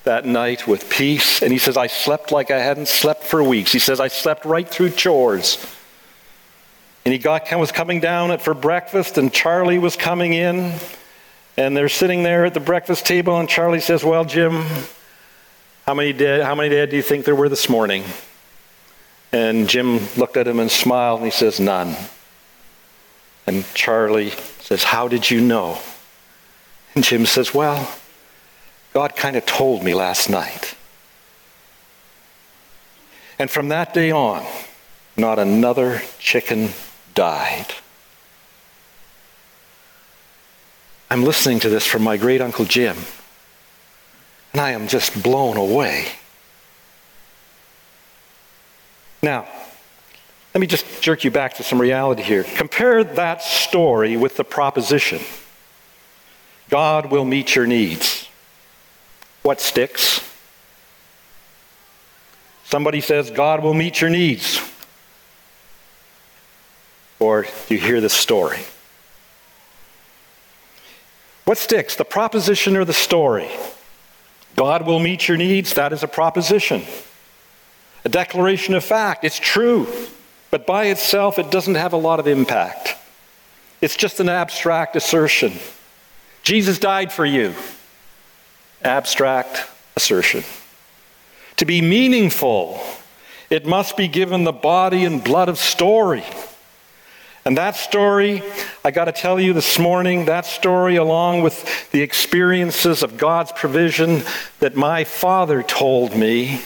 that 0.03 0.25
night 0.25 0.67
with 0.67 0.89
peace. 0.89 1.41
And 1.41 1.51
he 1.51 1.57
says, 1.57 1.77
I 1.77 1.87
slept 1.87 2.31
like 2.31 2.51
I 2.51 2.59
hadn't 2.59 2.87
slept 2.87 3.23
for 3.23 3.43
weeks. 3.43 3.71
He 3.71 3.79
says, 3.79 3.99
I 3.99 4.07
slept 4.07 4.45
right 4.45 4.67
through 4.67 4.91
chores. 4.91 5.57
And 7.05 7.13
he 7.13 7.19
got, 7.19 7.51
was 7.57 7.71
coming 7.71 7.99
down 7.99 8.37
for 8.39 8.53
breakfast, 8.53 9.17
and 9.17 9.31
Charlie 9.31 9.79
was 9.79 9.95
coming 9.95 10.33
in. 10.33 10.73
And 11.55 11.75
they're 11.75 11.89
sitting 11.89 12.21
there 12.21 12.45
at 12.45 12.53
the 12.53 12.59
breakfast 12.59 13.05
table, 13.05 13.39
and 13.39 13.49
Charlie 13.49 13.79
says, 13.79 14.03
Well, 14.03 14.25
Jim, 14.25 14.63
how 15.85 15.93
many 15.93 16.13
dead, 16.13 16.43
how 16.43 16.53
many 16.53 16.69
dead 16.69 16.89
do 16.89 16.95
you 16.97 17.01
think 17.01 17.25
there 17.25 17.35
were 17.35 17.49
this 17.49 17.69
morning? 17.69 18.03
And 19.31 19.67
Jim 19.67 19.99
looked 20.17 20.37
at 20.37 20.47
him 20.47 20.59
and 20.59 20.69
smiled, 20.69 21.21
and 21.21 21.25
he 21.27 21.31
says, 21.31 21.59
None. 21.59 21.95
And 23.47 23.65
Charlie 23.73 24.31
says, 24.59 24.83
How 24.83 25.07
did 25.07 25.31
you 25.31 25.41
know? 25.41 25.79
Jim 27.03 27.25
says, 27.25 27.53
Well, 27.53 27.93
God 28.93 29.15
kind 29.15 29.35
of 29.35 29.45
told 29.45 29.83
me 29.83 29.93
last 29.93 30.29
night. 30.29 30.75
And 33.39 33.49
from 33.49 33.69
that 33.69 33.93
day 33.93 34.11
on, 34.11 34.45
not 35.15 35.39
another 35.39 36.01
chicken 36.19 36.69
died. 37.13 37.67
I'm 41.09 41.23
listening 41.23 41.59
to 41.61 41.69
this 41.69 41.85
from 41.85 42.03
my 42.03 42.17
great 42.17 42.41
uncle 42.41 42.65
Jim, 42.65 42.97
and 44.51 44.61
I 44.61 44.71
am 44.71 44.87
just 44.87 45.21
blown 45.21 45.57
away. 45.57 46.07
Now, 49.21 49.47
let 50.53 50.61
me 50.61 50.67
just 50.67 51.01
jerk 51.01 51.23
you 51.23 51.31
back 51.31 51.55
to 51.55 51.63
some 51.63 51.79
reality 51.79 52.23
here. 52.23 52.43
Compare 52.43 53.03
that 53.03 53.41
story 53.41 54.17
with 54.17 54.37
the 54.37 54.43
proposition 54.43 55.21
God 56.69 57.11
will 57.11 57.25
meet 57.25 57.55
your 57.55 57.65
needs. 57.65 58.27
What 59.43 59.61
sticks? 59.61 60.21
Somebody 62.65 62.99
says, 62.99 63.31
God 63.31 63.63
will 63.63 63.73
meet 63.73 64.01
your 64.01 64.09
needs. 64.09 64.59
Or 67.19 67.45
you 67.69 67.77
hear 67.77 68.01
the 68.01 68.09
story. 68.09 68.59
What 71.45 71.57
sticks, 71.57 71.95
the 71.95 72.03
proposition 72.03 72.75
or 72.75 72.83
the 72.83 72.91
story? 72.91 73.49
God 74.57 74.85
will 74.85 74.99
meet 74.99 75.29
your 75.29 75.37
needs, 75.37 75.73
that 75.73 75.93
is 75.93 76.03
a 76.03 76.07
proposition. 76.07 76.83
A 78.03 78.09
declaration 78.09 78.73
of 78.73 78.83
fact, 78.83 79.23
it's 79.23 79.39
true, 79.39 79.87
but 80.51 80.67
by 80.67 80.87
itself 80.87 81.39
it 81.39 81.49
doesn't 81.49 81.75
have 81.75 81.93
a 81.93 81.97
lot 81.97 82.19
of 82.19 82.27
impact. 82.27 82.95
It's 83.79 83.95
just 83.95 84.19
an 84.19 84.27
abstract 84.27 84.95
assertion. 84.97 85.53
Jesus 86.47 86.79
died 86.79 87.11
for 87.11 87.25
you. 87.25 87.53
Abstract 88.81 89.69
assertion. 89.97 90.45
To 91.57 91.65
be 91.65 91.81
meaningful, 91.81 92.79
it 93.49 93.65
must 93.65 93.97
be 93.97 94.07
given 94.07 94.45
the 94.45 94.53
body 94.53 95.03
and 95.03 95.21
blood 95.21 95.49
of 95.49 95.57
story. 95.57 96.23
And 97.43 97.57
that 97.57 97.75
story, 97.75 98.43
I 98.85 98.91
got 98.91 99.05
to 99.05 99.11
tell 99.11 99.41
you 99.41 99.51
this 99.51 99.77
morning, 99.77 100.23
that 100.27 100.45
story, 100.45 100.95
along 100.95 101.41
with 101.41 101.91
the 101.91 102.01
experiences 102.01 103.03
of 103.03 103.17
God's 103.17 103.51
provision 103.51 104.23
that 104.59 104.77
my 104.77 105.03
father 105.03 105.61
told 105.61 106.15
me 106.15 106.61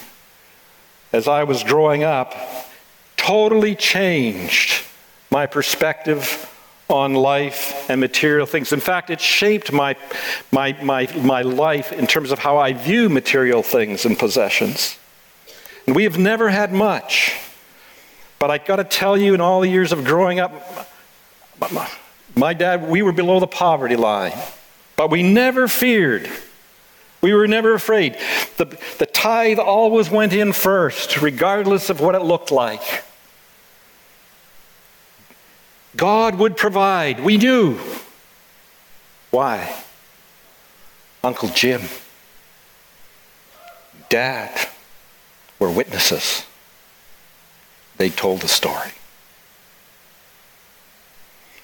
as 1.12 1.28
I 1.28 1.44
was 1.44 1.64
growing 1.64 2.04
up, 2.04 2.36
totally 3.18 3.74
changed 3.74 4.86
my 5.32 5.48
perspective 5.48 6.48
on 6.92 7.14
life 7.14 7.90
and 7.90 8.00
material 8.00 8.46
things. 8.46 8.74
In 8.74 8.80
fact, 8.80 9.10
it 9.10 9.22
shaped 9.22 9.72
my, 9.72 9.96
my, 10.52 10.74
my, 10.84 11.08
my 11.18 11.42
life 11.42 11.92
in 11.92 12.08
terms 12.08 12.32
of 12.32 12.40
how 12.40 12.58
I 12.58 12.74
view 12.74 13.10
material 13.10 13.64
things 13.64 14.06
and 14.06 14.18
possessions. 14.18 14.98
And 15.88 15.96
we 15.96 16.04
have 16.04 16.18
never 16.18 16.50
had 16.50 16.74
much. 16.74 17.34
But 18.40 18.52
I 18.52 18.58
got 18.58 18.78
to 18.78 18.84
tell 18.84 19.18
you, 19.18 19.34
in 19.34 19.42
all 19.42 19.62
the 19.62 19.70
years 19.70 19.92
of 19.92 20.04
growing 20.04 20.40
up, 20.40 20.90
my 22.36 22.54
dad, 22.54 22.90
we 22.90 23.02
were 23.02 23.12
below 23.12 23.40
the 23.40 23.48
poverty 23.48 23.96
line, 23.96 24.34
but 24.96 25.10
we 25.10 25.22
never 25.22 25.68
feared. 25.68 26.30
We 27.22 27.34
were 27.34 27.48
never 27.48 27.76
afraid. 27.76 28.18
The, 28.58 28.66
the 28.98 29.06
tithe 29.06 29.60
always 29.60 30.10
went 30.10 30.34
in 30.34 30.54
first, 30.54 31.22
regardless 31.22 31.90
of 31.92 32.00
what 32.00 32.16
it 32.16 32.24
looked 32.24 32.52
like. 32.52 32.82
God 35.96 36.36
would 36.36 36.58
provide. 36.58 37.20
We 37.20 37.38
knew. 37.38 37.80
Why? 39.30 39.84
Uncle 41.24 41.50
Jim, 41.50 41.82
Dad 44.10 44.70
were 45.60 45.70
witnesses 45.70 46.46
they 48.02 48.10
told 48.10 48.42
the 48.42 48.48
story. 48.48 48.92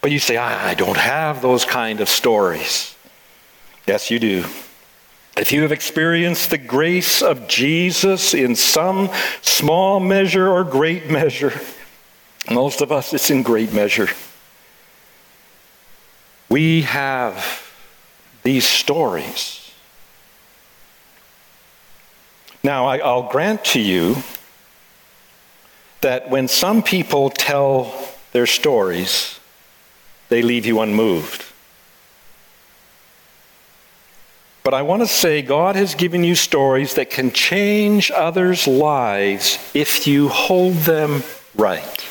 But 0.01 0.11
you 0.11 0.19
say, 0.19 0.37
I 0.37 0.75
don't 0.75 0.97
have 0.97 1.41
those 1.41 1.65
kind 1.65 1.99
of 1.99 2.09
stories. 2.09 2.95
Yes, 3.87 4.11
you 4.11 4.19
do. 4.19 4.45
If 5.35 5.51
you 5.51 5.63
have 5.63 5.71
experienced 5.71 6.51
the 6.51 6.59
grace 6.59 7.23
of 7.23 7.47
Jesus 7.47 8.35
in 8.35 8.55
some 8.55 9.09
small 9.41 9.99
measure 9.99 10.47
or 10.47 10.63
great 10.63 11.09
measure, 11.09 11.59
most 12.51 12.81
of 12.81 12.91
us 12.91 13.13
it's 13.13 13.29
in 13.29 13.43
great 13.43 13.73
measure. 13.73 14.09
We 16.49 16.83
have 16.83 17.63
these 18.43 18.67
stories. 18.67 19.71
Now, 22.63 22.85
I, 22.87 22.97
will 22.97 23.29
grant 23.29 23.65
to 23.65 23.79
you 23.79 24.17
that 26.01 26.29
when 26.29 26.47
some 26.47 26.83
people 26.83 27.29
tell 27.29 27.93
their 28.31 28.45
stories, 28.45 29.39
they 30.29 30.41
leave 30.41 30.65
you 30.65 30.79
unmoved. 30.79 31.45
But 34.63 34.73
I 34.73 34.81
want 34.81 35.01
to 35.01 35.07
say 35.07 35.41
God 35.41 35.75
has 35.75 35.95
given 35.95 36.23
you 36.23 36.35
stories 36.35 36.95
that 36.95 37.09
can 37.09 37.31
change 37.31 38.11
others' 38.11 38.67
lives 38.67 39.57
if 39.73 40.05
you 40.07 40.27
hold 40.27 40.73
them 40.73 41.23
right. 41.55 42.06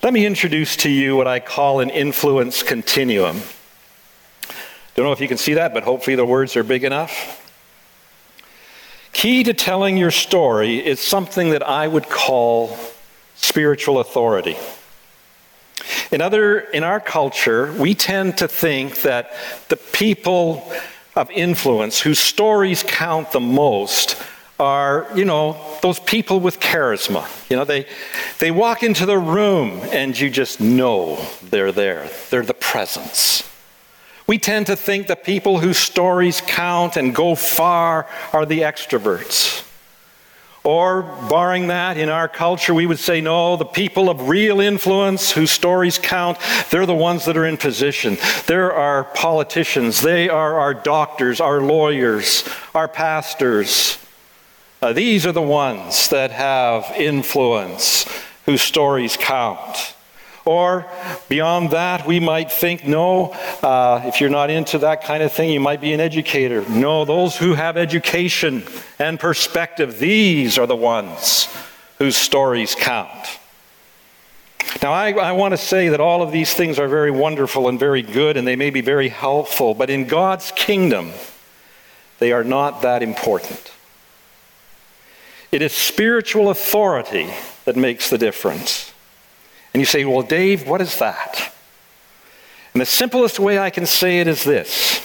Let 0.00 0.12
me 0.12 0.26
introduce 0.26 0.76
to 0.76 0.88
you 0.88 1.16
what 1.16 1.26
I 1.26 1.40
call 1.40 1.80
an 1.80 1.90
influence 1.90 2.62
continuum. 2.62 3.40
Don't 4.94 5.04
know 5.04 5.10
if 5.10 5.20
you 5.20 5.26
can 5.26 5.38
see 5.38 5.54
that, 5.54 5.74
but 5.74 5.82
hopefully 5.82 6.14
the 6.14 6.24
words 6.24 6.56
are 6.56 6.62
big 6.62 6.84
enough. 6.84 7.44
Key 9.12 9.42
to 9.42 9.52
telling 9.52 9.96
your 9.96 10.12
story 10.12 10.76
is 10.86 11.00
something 11.00 11.50
that 11.50 11.66
I 11.66 11.88
would 11.88 12.08
call 12.08 12.78
spiritual 13.34 13.98
authority. 13.98 14.56
In, 16.12 16.20
other, 16.20 16.60
in 16.60 16.84
our 16.84 17.00
culture, 17.00 17.72
we 17.72 17.96
tend 17.96 18.38
to 18.38 18.46
think 18.46 19.02
that 19.02 19.32
the 19.68 19.76
people 19.76 20.72
of 21.16 21.28
influence 21.32 22.00
whose 22.00 22.20
stories 22.20 22.84
count 22.86 23.32
the 23.32 23.40
most 23.40 24.16
are, 24.58 25.06
you 25.14 25.24
know, 25.24 25.56
those 25.82 26.00
people 26.00 26.40
with 26.40 26.58
charisma. 26.58 27.26
You 27.48 27.56
know, 27.56 27.64
they, 27.64 27.86
they 28.38 28.50
walk 28.50 28.82
into 28.82 29.06
the 29.06 29.18
room 29.18 29.80
and 29.92 30.18
you 30.18 30.30
just 30.30 30.60
know 30.60 31.24
they're 31.44 31.72
there. 31.72 32.08
They're 32.30 32.42
the 32.42 32.54
presence. 32.54 33.48
We 34.26 34.38
tend 34.38 34.66
to 34.66 34.76
think 34.76 35.06
the 35.06 35.16
people 35.16 35.60
whose 35.60 35.78
stories 35.78 36.42
count 36.46 36.96
and 36.96 37.14
go 37.14 37.34
far 37.34 38.06
are 38.32 38.44
the 38.44 38.60
extroverts. 38.60 39.64
Or, 40.64 41.02
barring 41.30 41.68
that, 41.68 41.96
in 41.96 42.10
our 42.10 42.28
culture, 42.28 42.74
we 42.74 42.84
would 42.84 42.98
say, 42.98 43.22
no, 43.22 43.56
the 43.56 43.64
people 43.64 44.10
of 44.10 44.28
real 44.28 44.60
influence 44.60 45.30
whose 45.30 45.50
stories 45.50 45.98
count, 45.98 46.36
they're 46.70 46.84
the 46.84 46.94
ones 46.94 47.24
that 47.24 47.38
are 47.38 47.46
in 47.46 47.56
position. 47.56 48.18
They're 48.46 48.74
our 48.74 49.04
politicians, 49.04 50.02
they 50.02 50.28
are 50.28 50.58
our 50.60 50.74
doctors, 50.74 51.40
our 51.40 51.62
lawyers, 51.62 52.46
our 52.74 52.88
pastors. 52.88 53.98
Uh, 54.80 54.92
these 54.92 55.26
are 55.26 55.32
the 55.32 55.42
ones 55.42 56.08
that 56.08 56.30
have 56.30 56.92
influence, 56.96 58.06
whose 58.46 58.62
stories 58.62 59.16
count. 59.16 59.94
Or 60.44 60.86
beyond 61.28 61.72
that, 61.72 62.06
we 62.06 62.20
might 62.20 62.50
think, 62.50 62.86
no, 62.86 63.32
uh, 63.62 64.02
if 64.06 64.20
you're 64.20 64.30
not 64.30 64.50
into 64.50 64.78
that 64.78 65.02
kind 65.02 65.22
of 65.22 65.32
thing, 65.32 65.50
you 65.50 65.60
might 65.60 65.80
be 65.80 65.92
an 65.92 66.00
educator. 66.00 66.66
No, 66.70 67.04
those 67.04 67.36
who 67.36 67.54
have 67.54 67.76
education 67.76 68.62
and 68.98 69.20
perspective, 69.20 69.98
these 69.98 70.56
are 70.56 70.66
the 70.66 70.76
ones 70.76 71.48
whose 71.98 72.16
stories 72.16 72.74
count. 72.74 73.38
Now, 74.82 74.92
I, 74.92 75.10
I 75.10 75.32
want 75.32 75.52
to 75.52 75.58
say 75.58 75.88
that 75.88 76.00
all 76.00 76.22
of 76.22 76.30
these 76.30 76.54
things 76.54 76.78
are 76.78 76.88
very 76.88 77.10
wonderful 77.10 77.68
and 77.68 77.78
very 77.78 78.02
good, 78.02 78.36
and 78.36 78.46
they 78.46 78.56
may 78.56 78.70
be 78.70 78.80
very 78.80 79.08
helpful, 79.08 79.74
but 79.74 79.90
in 79.90 80.06
God's 80.06 80.52
kingdom, 80.54 81.10
they 82.20 82.32
are 82.32 82.44
not 82.44 82.82
that 82.82 83.02
important. 83.02 83.72
It 85.50 85.62
is 85.62 85.72
spiritual 85.72 86.50
authority 86.50 87.30
that 87.64 87.76
makes 87.76 88.10
the 88.10 88.18
difference. 88.18 88.92
And 89.72 89.80
you 89.80 89.86
say, 89.86 90.04
well, 90.04 90.22
Dave, 90.22 90.66
what 90.66 90.80
is 90.80 90.98
that? 90.98 91.52
And 92.74 92.80
the 92.80 92.86
simplest 92.86 93.38
way 93.38 93.58
I 93.58 93.70
can 93.70 93.86
say 93.86 94.20
it 94.20 94.28
is 94.28 94.44
this 94.44 95.04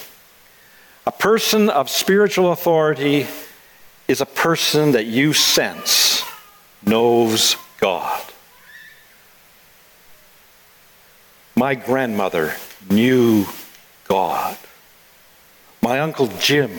a 1.06 1.12
person 1.12 1.70
of 1.70 1.90
spiritual 1.90 2.52
authority 2.52 3.28
is 4.08 4.22
a 4.22 4.26
person 4.26 4.92
that 4.92 5.06
you 5.06 5.34
sense 5.34 6.24
knows 6.86 7.56
God. 7.80 8.22
My 11.56 11.76
grandmother 11.76 12.54
knew 12.90 13.46
God. 14.08 14.58
My 15.82 16.00
Uncle 16.00 16.28
Jim 16.40 16.72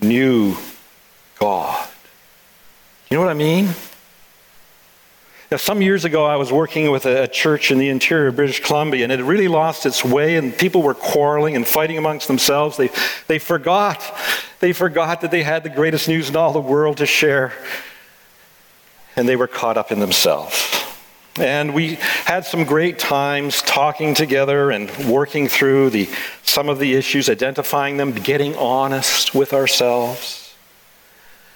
knew 0.00 0.56
God. 1.38 1.88
You 3.12 3.18
know 3.18 3.24
what 3.24 3.30
I 3.30 3.34
mean? 3.34 3.68
Now, 5.50 5.58
some 5.58 5.82
years 5.82 6.06
ago, 6.06 6.24
I 6.24 6.36
was 6.36 6.50
working 6.50 6.90
with 6.90 7.04
a 7.04 7.28
church 7.28 7.70
in 7.70 7.76
the 7.76 7.90
interior 7.90 8.28
of 8.28 8.36
British 8.36 8.60
Columbia, 8.60 9.04
and 9.04 9.12
it 9.12 9.22
really 9.22 9.48
lost 9.48 9.84
its 9.84 10.02
way, 10.02 10.36
and 10.36 10.56
people 10.56 10.80
were 10.80 10.94
quarreling 10.94 11.54
and 11.54 11.68
fighting 11.68 11.98
amongst 11.98 12.26
themselves. 12.26 12.78
They, 12.78 12.88
they 13.26 13.38
forgot. 13.38 14.02
They 14.60 14.72
forgot 14.72 15.20
that 15.20 15.30
they 15.30 15.42
had 15.42 15.62
the 15.62 15.68
greatest 15.68 16.08
news 16.08 16.30
in 16.30 16.36
all 16.36 16.54
the 16.54 16.60
world 16.62 16.96
to 16.96 17.04
share, 17.04 17.52
and 19.14 19.28
they 19.28 19.36
were 19.36 19.46
caught 19.46 19.76
up 19.76 19.92
in 19.92 20.00
themselves. 20.00 20.82
And 21.38 21.74
we 21.74 21.96
had 22.24 22.46
some 22.46 22.64
great 22.64 22.98
times 22.98 23.60
talking 23.60 24.14
together 24.14 24.70
and 24.70 24.90
working 25.06 25.48
through 25.48 25.90
the, 25.90 26.08
some 26.44 26.70
of 26.70 26.78
the 26.78 26.94
issues, 26.94 27.28
identifying 27.28 27.98
them, 27.98 28.12
getting 28.12 28.56
honest 28.56 29.34
with 29.34 29.52
ourselves. 29.52 30.41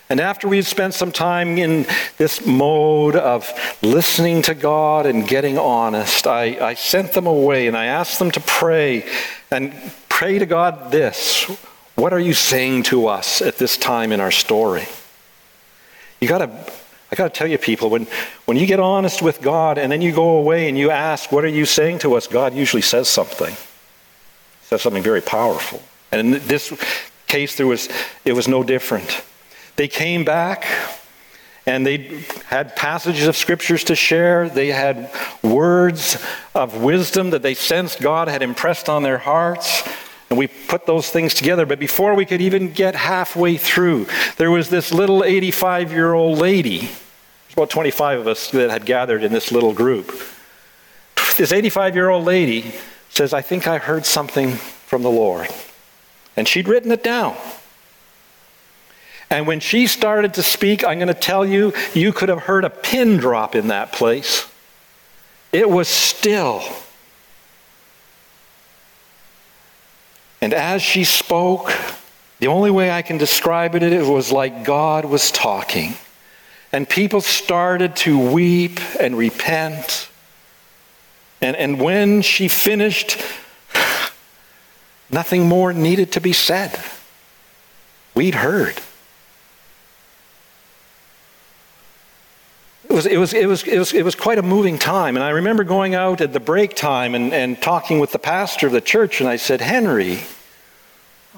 And 0.08 0.20
after 0.20 0.46
we 0.46 0.56
had 0.56 0.66
spent 0.66 0.94
some 0.94 1.10
time 1.10 1.58
in 1.58 1.84
this 2.16 2.46
mode 2.46 3.16
of 3.16 3.52
listening 3.82 4.42
to 4.42 4.54
God 4.54 5.04
and 5.04 5.26
getting 5.26 5.58
honest, 5.58 6.26
I, 6.28 6.56
I 6.64 6.74
sent 6.74 7.12
them 7.12 7.26
away 7.26 7.66
and 7.66 7.76
I 7.76 7.86
asked 7.86 8.20
them 8.20 8.30
to 8.32 8.40
pray 8.40 9.04
and 9.50 9.74
pray 10.08 10.38
to 10.38 10.46
God 10.46 10.92
this 10.92 11.44
What 11.96 12.12
are 12.12 12.20
you 12.20 12.34
saying 12.34 12.84
to 12.84 13.08
us 13.08 13.42
at 13.42 13.58
this 13.58 13.76
time 13.76 14.12
in 14.12 14.20
our 14.20 14.30
story? 14.30 14.86
You 16.20 16.28
got 16.28 16.38
to 16.38 16.72
I 17.10 17.14
got 17.14 17.32
to 17.32 17.38
tell 17.38 17.46
you, 17.46 17.56
people, 17.56 17.88
when, 17.88 18.06
when 18.46 18.56
you 18.56 18.66
get 18.66 18.80
honest 18.80 19.22
with 19.22 19.40
God 19.40 19.78
and 19.78 19.92
then 19.92 20.02
you 20.02 20.12
go 20.12 20.38
away 20.38 20.68
and 20.68 20.76
you 20.76 20.90
ask, 20.90 21.30
What 21.32 21.44
are 21.44 21.48
you 21.48 21.64
saying 21.64 22.00
to 22.00 22.14
us? 22.14 22.26
God 22.26 22.54
usually 22.54 22.82
says 22.82 23.08
something. 23.08 23.56
Says 24.62 24.82
something 24.82 25.02
very 25.02 25.20
powerful. 25.20 25.82
And 26.10 26.34
in 26.34 26.46
this 26.46 26.72
case, 27.26 27.56
there 27.56 27.66
was, 27.66 27.88
it 28.24 28.32
was 28.32 28.48
no 28.48 28.62
different. 28.62 29.22
They 29.76 29.88
came 29.88 30.24
back 30.24 30.66
and 31.66 31.84
they 31.84 32.22
had 32.46 32.76
passages 32.76 33.26
of 33.26 33.36
scriptures 33.36 33.84
to 33.84 33.96
share. 33.96 34.48
They 34.48 34.68
had 34.68 35.10
words 35.42 36.24
of 36.54 36.82
wisdom 36.82 37.30
that 37.30 37.42
they 37.42 37.54
sensed 37.54 38.00
God 38.00 38.28
had 38.28 38.42
impressed 38.42 38.88
on 38.88 39.02
their 39.02 39.18
hearts. 39.18 39.82
And 40.30 40.38
we 40.38 40.46
put 40.46 40.86
those 40.86 41.10
things 41.10 41.34
together. 41.34 41.66
But 41.66 41.78
before 41.78 42.14
we 42.14 42.24
could 42.24 42.40
even 42.40 42.72
get 42.72 42.94
halfway 42.94 43.56
through, 43.56 44.06
there 44.38 44.50
was 44.50 44.70
this 44.70 44.92
little 44.92 45.24
85 45.24 45.92
year 45.92 46.14
old 46.14 46.38
lady. 46.38 46.78
There's 46.78 47.54
about 47.54 47.70
25 47.70 48.20
of 48.20 48.28
us 48.28 48.50
that 48.50 48.70
had 48.70 48.86
gathered 48.86 49.24
in 49.24 49.32
this 49.32 49.50
little 49.50 49.72
group. 49.72 50.12
This 51.36 51.52
85 51.52 51.94
year 51.94 52.08
old 52.08 52.24
lady 52.24 52.74
says, 53.10 53.32
I 53.32 53.42
think 53.42 53.66
I 53.66 53.78
heard 53.78 54.06
something 54.06 54.52
from 54.52 55.02
the 55.02 55.10
Lord. 55.10 55.48
And 56.36 56.46
she'd 56.46 56.68
written 56.68 56.92
it 56.92 57.02
down. 57.02 57.36
And 59.30 59.46
when 59.46 59.60
she 59.60 59.86
started 59.86 60.34
to 60.34 60.42
speak, 60.42 60.84
I'm 60.84 60.98
going 60.98 61.08
to 61.08 61.14
tell 61.14 61.44
you, 61.44 61.72
you 61.94 62.12
could 62.12 62.28
have 62.28 62.42
heard 62.42 62.64
a 62.64 62.70
pin 62.70 63.16
drop 63.16 63.54
in 63.54 63.68
that 63.68 63.92
place. 63.92 64.46
It 65.52 65.68
was 65.68 65.88
still. 65.88 66.62
And 70.40 70.54
as 70.54 70.82
she 70.82 71.04
spoke, 71.04 71.72
the 72.38 72.48
only 72.48 72.70
way 72.70 72.90
I 72.90 73.02
can 73.02 73.18
describe 73.18 73.74
it, 73.74 73.82
it 73.82 74.06
was 74.06 74.30
like 74.30 74.64
God 74.64 75.04
was 75.04 75.30
talking. 75.30 75.94
And 76.72 76.88
people 76.88 77.20
started 77.20 77.96
to 77.96 78.18
weep 78.32 78.78
and 79.00 79.16
repent. 79.16 80.08
And, 81.40 81.56
and 81.56 81.80
when 81.80 82.22
she 82.22 82.48
finished, 82.48 83.20
nothing 85.10 85.46
more 85.46 85.72
needed 85.72 86.12
to 86.12 86.20
be 86.20 86.32
said. 86.32 86.78
We'd 88.14 88.34
heard. 88.36 88.80
Was, 92.96 93.06
it, 93.06 93.18
was, 93.18 93.34
it, 93.34 93.46
was, 93.46 93.62
it, 93.62 93.78
was, 93.78 93.92
it 93.92 94.04
was 94.04 94.14
quite 94.14 94.38
a 94.38 94.42
moving 94.42 94.78
time. 94.78 95.16
And 95.16 95.22
I 95.22 95.28
remember 95.30 95.62
going 95.64 95.94
out 95.94 96.20
at 96.22 96.32
the 96.32 96.40
break 96.40 96.74
time 96.74 97.14
and, 97.14 97.32
and 97.32 97.60
talking 97.60 98.00
with 98.00 98.10
the 98.10 98.18
pastor 98.18 98.66
of 98.66 98.72
the 98.72 98.80
church, 98.80 99.20
and 99.20 99.28
I 99.28 99.36
said, 99.36 99.60
Henry, 99.60 100.20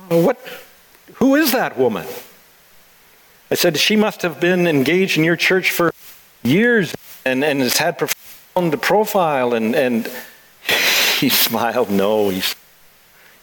what, 0.09 0.39
who 1.15 1.35
is 1.35 1.53
that 1.53 1.77
woman? 1.77 2.07
I 3.51 3.57
said, 3.57 3.77
she 3.77 3.97
must 3.97 4.23
have 4.23 4.41
been 4.41 4.67
engaged 4.67 5.19
in 5.19 5.25
your 5.25 5.37
church 5.37 5.73
for 5.73 5.93
years 6.45 6.95
and, 7.27 7.45
and 7.45 7.61
has 7.61 7.77
had 7.77 7.99
profound 7.99 8.81
profile. 8.81 9.53
And, 9.53 9.75
and 9.75 10.07
he 11.19 11.29
smiled, 11.29 11.91
no. 11.91 12.29
He 12.29 12.41
said, 12.41 12.57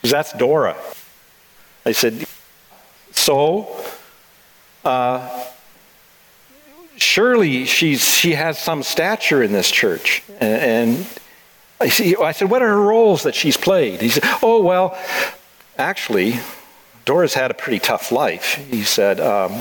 that's 0.04 0.34
Dora. 0.34 0.78
I 1.86 1.92
said, 1.92 2.26
so? 3.12 3.84
Uh, 4.86 5.46
surely 7.06 7.66
she's, 7.66 8.04
she 8.04 8.34
has 8.34 8.58
some 8.58 8.84
stature 8.84 9.44
in 9.44 9.52
this 9.52 9.70
church. 9.70 10.24
And, 10.40 11.08
I, 11.80 11.90
see, 11.90 12.16
I 12.16 12.32
said, 12.32 12.50
what 12.50 12.62
are 12.62 12.70
her 12.70 12.82
roles 12.82 13.24
that 13.24 13.36
she's 13.36 13.58
played? 13.58 14.02
He 14.02 14.10
said, 14.10 14.24
oh, 14.42 14.62
well, 14.62 14.98
actually, 15.78 16.40
Dora's 17.06 17.34
had 17.34 17.52
a 17.52 17.54
pretty 17.54 17.80
tough 17.80 18.12
life. 18.12 18.56
He 18.72 18.84
said, 18.84 19.20
um, 19.20 19.52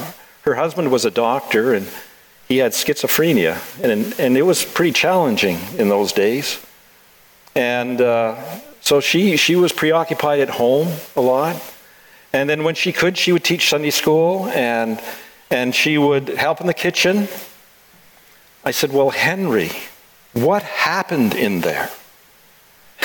her 0.43 0.55
husband 0.55 0.91
was 0.91 1.05
a 1.05 1.11
doctor 1.11 1.75
and 1.75 1.89
he 2.49 2.59
had 2.59 2.73
schizophrenia, 2.73 3.59
and, 3.83 4.15
and 4.21 4.37
it 4.37 4.43
was 4.43 4.65
pretty 4.65 4.93
challenging 4.93 5.59
in 5.79 5.89
those 5.89 6.13
days. 6.13 6.61
And 7.55 8.01
uh, 8.01 8.43
so 8.81 9.01
she, 9.01 9.37
she 9.37 9.57
was 9.57 9.73
preoccupied 9.73 10.41
at 10.41 10.51
home 10.51 10.89
a 11.17 11.21
lot. 11.21 11.57
And 12.33 12.51
then 12.51 12.65
when 12.65 12.75
she 12.75 12.93
could, 12.93 13.17
she 13.17 13.33
would 13.33 13.45
teach 13.45 13.71
Sunday 13.71 13.91
school 13.91 14.47
and 14.49 15.01
and 15.55 15.73
she 15.73 15.97
would 15.97 16.31
help 16.31 16.61
in 16.61 16.67
the 16.67 16.75
kitchen. 16.75 17.29
I 18.65 18.73
said, 18.73 18.93
Well, 18.93 19.11
Henry, 19.11 19.71
what 20.33 20.63
happened 20.65 21.35
in 21.35 21.61
there? 21.61 21.91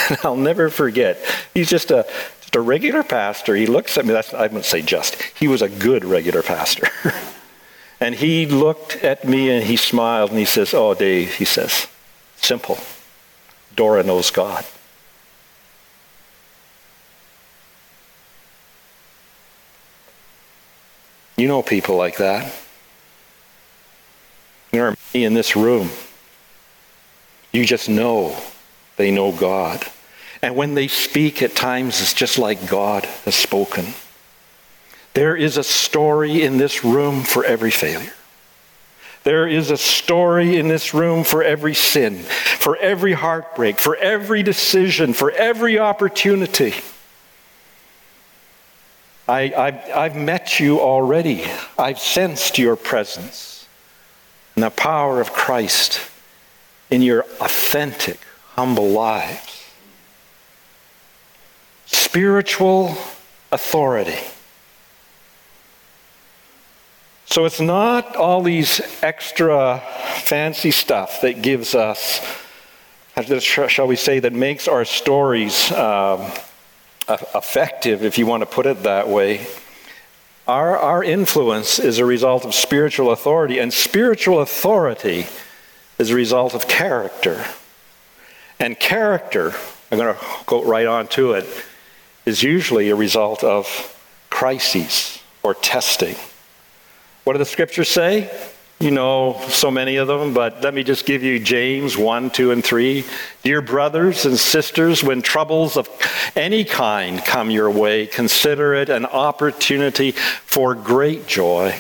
And 0.09 0.17
I'll 0.23 0.37
never 0.37 0.69
forget. 0.69 1.19
He's 1.53 1.69
just 1.69 1.91
a, 1.91 2.07
just 2.41 2.55
a 2.55 2.61
regular 2.61 3.03
pastor. 3.03 3.53
He 3.55 3.67
looks 3.67 3.97
at 3.97 4.05
me, 4.05 4.13
that's, 4.13 4.33
I 4.33 4.43
wouldn't 4.43 4.65
say 4.65 4.81
just, 4.81 5.21
he 5.37 5.47
was 5.47 5.61
a 5.61 5.67
good 5.67 6.05
regular 6.05 6.41
pastor. 6.41 6.87
and 7.99 8.15
he 8.15 8.45
looked 8.45 8.95
at 9.03 9.25
me 9.27 9.51
and 9.51 9.63
he 9.63 9.75
smiled 9.75 10.29
and 10.29 10.39
he 10.39 10.45
says, 10.45 10.73
Oh, 10.73 10.93
Dave, 10.93 11.35
he 11.35 11.45
says, 11.45 11.87
simple. 12.37 12.79
Dora 13.75 14.03
knows 14.03 14.31
God. 14.31 14.65
You 21.39 21.47
know 21.47 21.61
people 21.61 21.95
like 21.95 22.17
that. 22.17 22.53
There 24.71 24.87
are 24.89 24.97
many 25.13 25.23
in 25.23 25.33
this 25.33 25.55
room. 25.55 25.89
You 27.53 27.65
just 27.65 27.87
know 27.87 28.37
they 28.97 29.09
know 29.09 29.31
God. 29.31 29.85
And 30.41 30.57
when 30.57 30.73
they 30.73 30.89
speak, 30.89 31.41
at 31.41 31.55
times 31.55 32.01
it's 32.01 32.13
just 32.13 32.39
like 32.39 32.67
God 32.67 33.05
has 33.23 33.35
spoken. 33.35 33.93
There 35.13 35.33
is 35.33 35.55
a 35.55 35.63
story 35.63 36.43
in 36.43 36.57
this 36.57 36.83
room 36.83 37.23
for 37.23 37.45
every 37.45 37.71
failure. 37.71 38.13
There 39.23 39.47
is 39.47 39.71
a 39.71 39.77
story 39.77 40.57
in 40.57 40.67
this 40.67 40.93
room 40.93 41.23
for 41.23 41.41
every 41.41 41.73
sin, 41.73 42.17
for 42.17 42.75
every 42.75 43.13
heartbreak, 43.13 43.79
for 43.79 43.95
every 43.95 44.43
decision, 44.43 45.13
for 45.13 45.31
every 45.31 45.79
opportunity. 45.79 46.73
I, 49.29 49.71
have 49.71 50.15
met 50.15 50.59
you 50.59 50.79
already. 50.81 51.45
I've 51.77 51.99
sensed 51.99 52.57
your 52.57 52.75
presence 52.75 53.67
and 54.55 54.63
the 54.63 54.71
power 54.71 55.21
of 55.21 55.31
Christ 55.31 56.01
in 56.89 57.01
your 57.01 57.21
authentic, 57.39 58.19
humble 58.55 58.89
lives. 58.89 59.63
Spiritual 61.85 62.97
authority. 63.51 64.19
So 67.25 67.45
it's 67.45 67.61
not 67.61 68.15
all 68.15 68.41
these 68.41 68.81
extra 69.03 69.83
fancy 70.23 70.71
stuff 70.71 71.21
that 71.21 71.43
gives 71.43 71.75
us, 71.75 72.25
shall 73.39 73.87
we 73.87 73.95
say, 73.95 74.19
that 74.19 74.33
makes 74.33 74.67
our 74.67 74.83
stories 74.85 75.71
um, 75.71 76.31
effective, 77.09 78.03
if 78.03 78.17
you 78.17 78.25
want 78.25 78.41
to 78.41 78.45
put 78.45 78.65
it 78.65 78.83
that 78.83 79.07
way. 79.09 79.45
Our, 80.47 80.77
our 80.77 81.03
influence 81.03 81.79
is 81.79 81.99
a 81.99 82.05
result 82.05 82.45
of 82.45 82.55
spiritual 82.55 83.11
authority, 83.11 83.59
and 83.59 83.71
spiritual 83.71 84.41
authority 84.41 85.27
is 85.97 86.09
a 86.09 86.15
result 86.15 86.55
of 86.55 86.67
character. 86.67 87.45
And 88.59 88.79
character, 88.79 89.53
I'm 89.91 89.97
going 89.97 90.15
to 90.15 90.25
go 90.45 90.63
right 90.63 90.87
on 90.87 91.07
to 91.09 91.33
it, 91.33 91.45
is 92.25 92.43
usually 92.43 92.89
a 92.89 92.95
result 92.95 93.43
of 93.43 93.95
crises 94.29 95.21
or 95.43 95.53
testing. 95.53 96.15
What 97.23 97.33
do 97.33 97.39
the 97.39 97.45
scriptures 97.45 97.89
say? 97.89 98.31
You 98.79 98.91
know 98.91 99.37
so 99.49 99.69
many 99.69 99.97
of 99.97 100.07
them, 100.07 100.33
but 100.33 100.61
let 100.61 100.73
me 100.73 100.83
just 100.83 101.05
give 101.05 101.21
you 101.21 101.37
James 101.37 101.97
1, 101.97 102.29
2, 102.29 102.51
and 102.51 102.63
3. 102.63 103.03
Dear 103.43 103.61
brothers 103.61 104.25
and 104.25 104.39
sisters, 104.39 105.03
when 105.03 105.21
troubles 105.21 105.75
of 105.75 105.89
any 106.33 106.63
kind 106.63 107.19
come 107.25 107.51
your 107.51 107.69
way, 107.69 108.07
consider 108.07 108.73
it 108.73 108.87
an 108.87 109.05
opportunity 109.05 110.11
for 110.11 110.75
great 110.75 111.27
joy. 111.27 111.71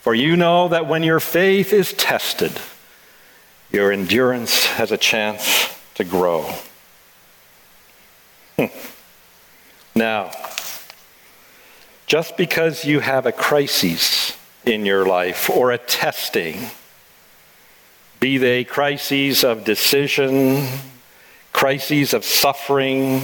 For 0.00 0.16
you 0.16 0.36
know 0.36 0.66
that 0.66 0.88
when 0.88 1.04
your 1.04 1.20
faith 1.20 1.72
is 1.72 1.92
tested, 1.92 2.52
your 3.70 3.92
endurance 3.92 4.66
has 4.66 4.90
a 4.90 4.98
chance 4.98 5.78
to 5.94 6.02
grow. 6.02 6.52
Hmm. 8.58 8.66
Now, 9.94 10.32
just 12.08 12.36
because 12.36 12.84
you 12.84 12.98
have 12.98 13.26
a 13.26 13.32
crisis 13.32 14.36
in 14.66 14.84
your 14.86 15.06
life 15.06 15.50
or 15.50 15.70
a 15.70 15.78
testing, 15.78 16.58
be 18.20 18.38
they 18.38 18.64
crises 18.64 19.44
of 19.44 19.64
decision, 19.64 20.66
crises 21.52 22.14
of 22.14 22.24
suffering, 22.24 23.20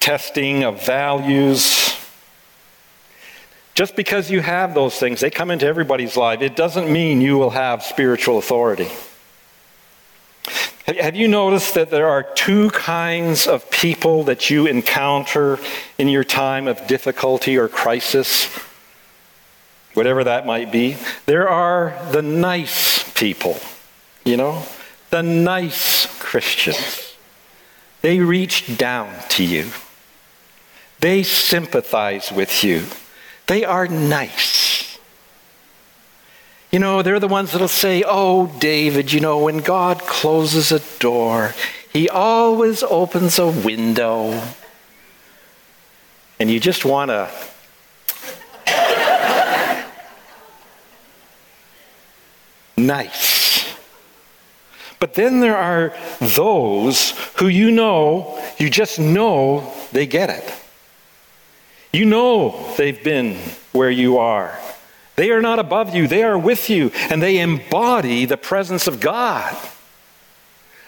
testing 0.00 0.64
of 0.64 0.84
values, 0.84 1.96
just 3.74 3.96
because 3.96 4.30
you 4.30 4.40
have 4.40 4.74
those 4.74 4.98
things, 4.98 5.20
they 5.20 5.30
come 5.30 5.50
into 5.50 5.66
everybody's 5.66 6.16
life, 6.16 6.42
it 6.42 6.56
doesn't 6.56 6.92
mean 6.92 7.20
you 7.20 7.38
will 7.38 7.50
have 7.50 7.82
spiritual 7.82 8.38
authority. 8.38 8.88
Have 10.86 11.16
you 11.16 11.28
noticed 11.28 11.74
that 11.74 11.90
there 11.90 12.08
are 12.08 12.22
two 12.22 12.70
kinds 12.70 13.46
of 13.46 13.70
people 13.70 14.24
that 14.24 14.50
you 14.50 14.66
encounter 14.66 15.58
in 15.96 16.08
your 16.08 16.24
time 16.24 16.66
of 16.68 16.86
difficulty 16.86 17.56
or 17.56 17.68
crisis? 17.68 18.48
Whatever 19.94 20.24
that 20.24 20.46
might 20.46 20.72
be. 20.72 20.96
There 21.26 21.48
are 21.48 21.94
the 22.12 22.22
nice 22.22 23.10
people, 23.12 23.58
you 24.24 24.36
know, 24.36 24.62
the 25.10 25.22
nice 25.22 26.06
Christians. 26.18 27.14
They 28.00 28.20
reach 28.20 28.78
down 28.78 29.14
to 29.30 29.44
you, 29.44 29.70
they 31.00 31.22
sympathize 31.22 32.32
with 32.32 32.64
you, 32.64 32.86
they 33.46 33.64
are 33.64 33.86
nice. 33.86 34.98
You 36.72 36.78
know, 36.78 37.02
they're 37.02 37.20
the 37.20 37.28
ones 37.28 37.52
that'll 37.52 37.68
say, 37.68 38.02
Oh, 38.06 38.46
David, 38.58 39.12
you 39.12 39.20
know, 39.20 39.38
when 39.38 39.58
God 39.58 40.00
closes 40.00 40.72
a 40.72 40.80
door, 40.98 41.54
he 41.92 42.08
always 42.08 42.82
opens 42.82 43.38
a 43.38 43.46
window. 43.46 44.42
And 46.40 46.50
you 46.50 46.58
just 46.58 46.86
want 46.86 47.10
to. 47.10 47.30
Nice. 52.86 53.74
But 54.98 55.14
then 55.14 55.40
there 55.40 55.56
are 55.56 55.94
those 56.20 57.10
who 57.36 57.48
you 57.48 57.70
know, 57.70 58.40
you 58.58 58.70
just 58.70 58.98
know 58.98 59.72
they 59.90 60.06
get 60.06 60.30
it. 60.30 60.54
You 61.92 62.04
know 62.04 62.72
they've 62.76 63.02
been 63.02 63.36
where 63.72 63.90
you 63.90 64.18
are. 64.18 64.58
They 65.16 65.30
are 65.30 65.42
not 65.42 65.58
above 65.58 65.94
you, 65.94 66.06
they 66.06 66.22
are 66.22 66.38
with 66.38 66.70
you, 66.70 66.90
and 67.10 67.22
they 67.22 67.38
embody 67.38 68.24
the 68.24 68.36
presence 68.36 68.86
of 68.86 69.00
God. 69.00 69.56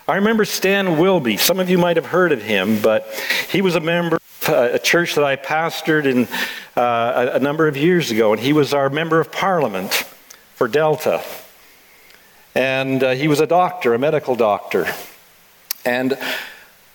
I 0.07 0.16
remember 0.16 0.44
Stan 0.44 0.96
Wilbee. 0.96 1.38
Some 1.38 1.61
of 1.61 1.68
you 1.68 1.78
might 1.78 1.96
have 1.96 2.07
heard 2.07 2.33
of 2.33 2.42
him, 2.42 2.80
but 2.80 3.09
he 3.50 3.62
was 3.62 3.74
a 3.74 3.80
member 3.80 4.16
of 4.16 4.48
a 4.48 4.78
church 4.78 5.14
that 5.14 5.24
I 5.24 5.37
pastored 5.37 6.04
in 6.04 6.28
uh, 6.76 7.30
a 7.35 7.38
number 7.38 7.66
of 7.68 7.76
years 7.76 8.11
ago, 8.11 8.33
and 8.33 8.40
he 8.40 8.52
was 8.52 8.72
our 8.72 8.90
member 8.90 9.20
of 9.20 9.33
parliament 9.33 9.92
for 10.54 10.68
Delta. 10.68 11.22
And 12.55 13.03
uh, 13.03 13.11
he 13.11 13.27
was 13.27 13.40
a 13.40 13.47
doctor, 13.47 13.95
a 13.95 13.99
medical 13.99 14.37
doctor. 14.37 14.87
And 15.85 16.17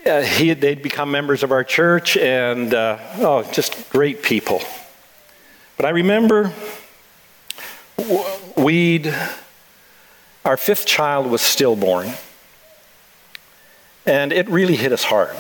uh, 0.06 0.22
he, 0.22 0.54
they'd 0.54 0.82
become 0.82 1.12
members 1.12 1.44
of 1.44 1.52
our 1.52 1.64
church, 1.64 2.16
and 2.16 2.74
uh, 2.74 2.98
oh, 3.18 3.44
just 3.52 3.90
great 3.90 4.24
people. 4.24 4.62
But 5.76 5.86
I 5.86 5.90
remember 5.90 6.54
we'd, 8.56 9.14
our 10.46 10.58
fifth 10.58 10.86
child 10.86 11.28
was 11.28 11.42
stillborn. 11.42 12.12
And 14.06 14.32
it 14.32 14.50
really 14.50 14.76
hit 14.76 14.92
us 14.92 15.04
hard. 15.04 15.36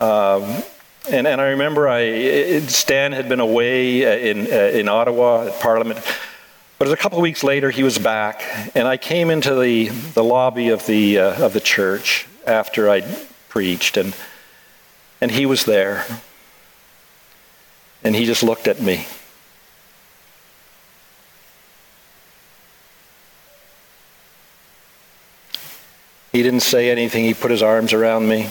Um, 0.00 0.62
and, 1.10 1.26
and 1.26 1.40
I 1.40 1.50
remember 1.50 1.88
I, 1.88 2.60
Stan 2.60 3.12
had 3.12 3.28
been 3.28 3.40
away 3.40 4.04
uh, 4.04 4.16
in, 4.16 4.46
uh, 4.52 4.78
in 4.78 4.88
Ottawa 4.88 5.46
at 5.46 5.60
Parliament. 5.60 6.00
But 6.80 6.90
a 6.90 6.96
couple 6.96 7.18
of 7.18 7.22
weeks 7.22 7.44
later, 7.44 7.68
he 7.68 7.82
was 7.82 7.98
back, 7.98 8.42
and 8.74 8.88
I 8.88 8.96
came 8.96 9.28
into 9.28 9.54
the, 9.54 9.88
the 9.88 10.24
lobby 10.24 10.70
of 10.70 10.86
the, 10.86 11.18
uh, 11.18 11.44
of 11.44 11.52
the 11.52 11.60
church 11.60 12.26
after 12.46 12.88
I'd 12.88 13.04
preached, 13.50 13.98
and, 13.98 14.16
and 15.20 15.30
he 15.30 15.44
was 15.44 15.66
there. 15.66 16.06
And 18.02 18.16
he 18.16 18.24
just 18.24 18.42
looked 18.42 18.66
at 18.66 18.80
me. 18.80 19.06
He 26.32 26.42
didn't 26.42 26.60
say 26.60 26.90
anything. 26.90 27.24
He 27.24 27.34
put 27.34 27.50
his 27.50 27.62
arms 27.62 27.92
around 27.92 28.26
me. 28.26 28.48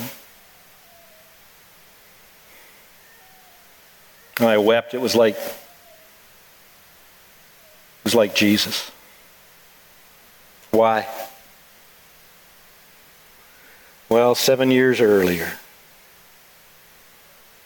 And 4.37 4.47
I 4.47 4.59
wept. 4.59 4.93
It 4.93 5.01
was 5.01 5.15
like 5.15 5.35
like 8.15 8.35
Jesus. 8.35 8.91
Why? 10.71 11.07
Well, 14.07 14.35
seven 14.35 14.71
years 14.71 15.01
earlier, 15.01 15.53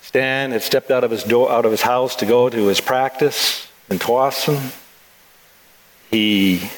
Stan 0.01 0.51
had 0.51 0.61
stepped 0.61 0.91
out 0.91 1.03
of 1.03 1.11
his 1.11 1.23
door, 1.23 1.51
out 1.51 1.65
of 1.65 1.71
his 1.71 1.81
house 1.81 2.15
to 2.17 2.25
go 2.25 2.49
to 2.49 2.67
his 2.67 2.81
practice 2.81 3.67
in 3.89 3.99
Tsawwassen. 3.99 4.73
He 6.11 6.69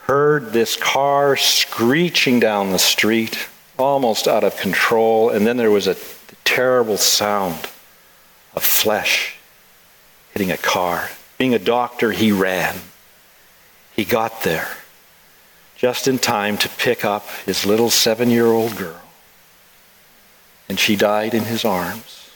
heard 0.00 0.52
this 0.52 0.76
car 0.76 1.36
screeching 1.36 2.38
down 2.38 2.70
the 2.70 2.78
street, 2.78 3.48
almost 3.78 4.28
out 4.28 4.44
of 4.44 4.56
control, 4.56 5.30
and 5.30 5.46
then 5.46 5.56
there 5.56 5.70
was 5.70 5.86
a 5.86 5.96
terrible 6.44 6.96
sound 6.96 7.66
of 8.54 8.62
flesh 8.62 9.36
hitting 10.32 10.50
a 10.50 10.56
car. 10.56 11.08
Being 11.42 11.54
a 11.54 11.58
doctor, 11.58 12.12
he 12.12 12.30
ran. 12.30 12.76
He 13.96 14.04
got 14.04 14.44
there 14.44 14.68
just 15.74 16.06
in 16.06 16.20
time 16.20 16.56
to 16.58 16.68
pick 16.68 17.04
up 17.04 17.28
his 17.46 17.66
little 17.66 17.90
seven 17.90 18.30
year 18.30 18.46
old 18.46 18.76
girl, 18.76 19.02
and 20.68 20.78
she 20.78 20.94
died 20.94 21.34
in 21.34 21.42
his 21.42 21.64
arms. 21.64 22.30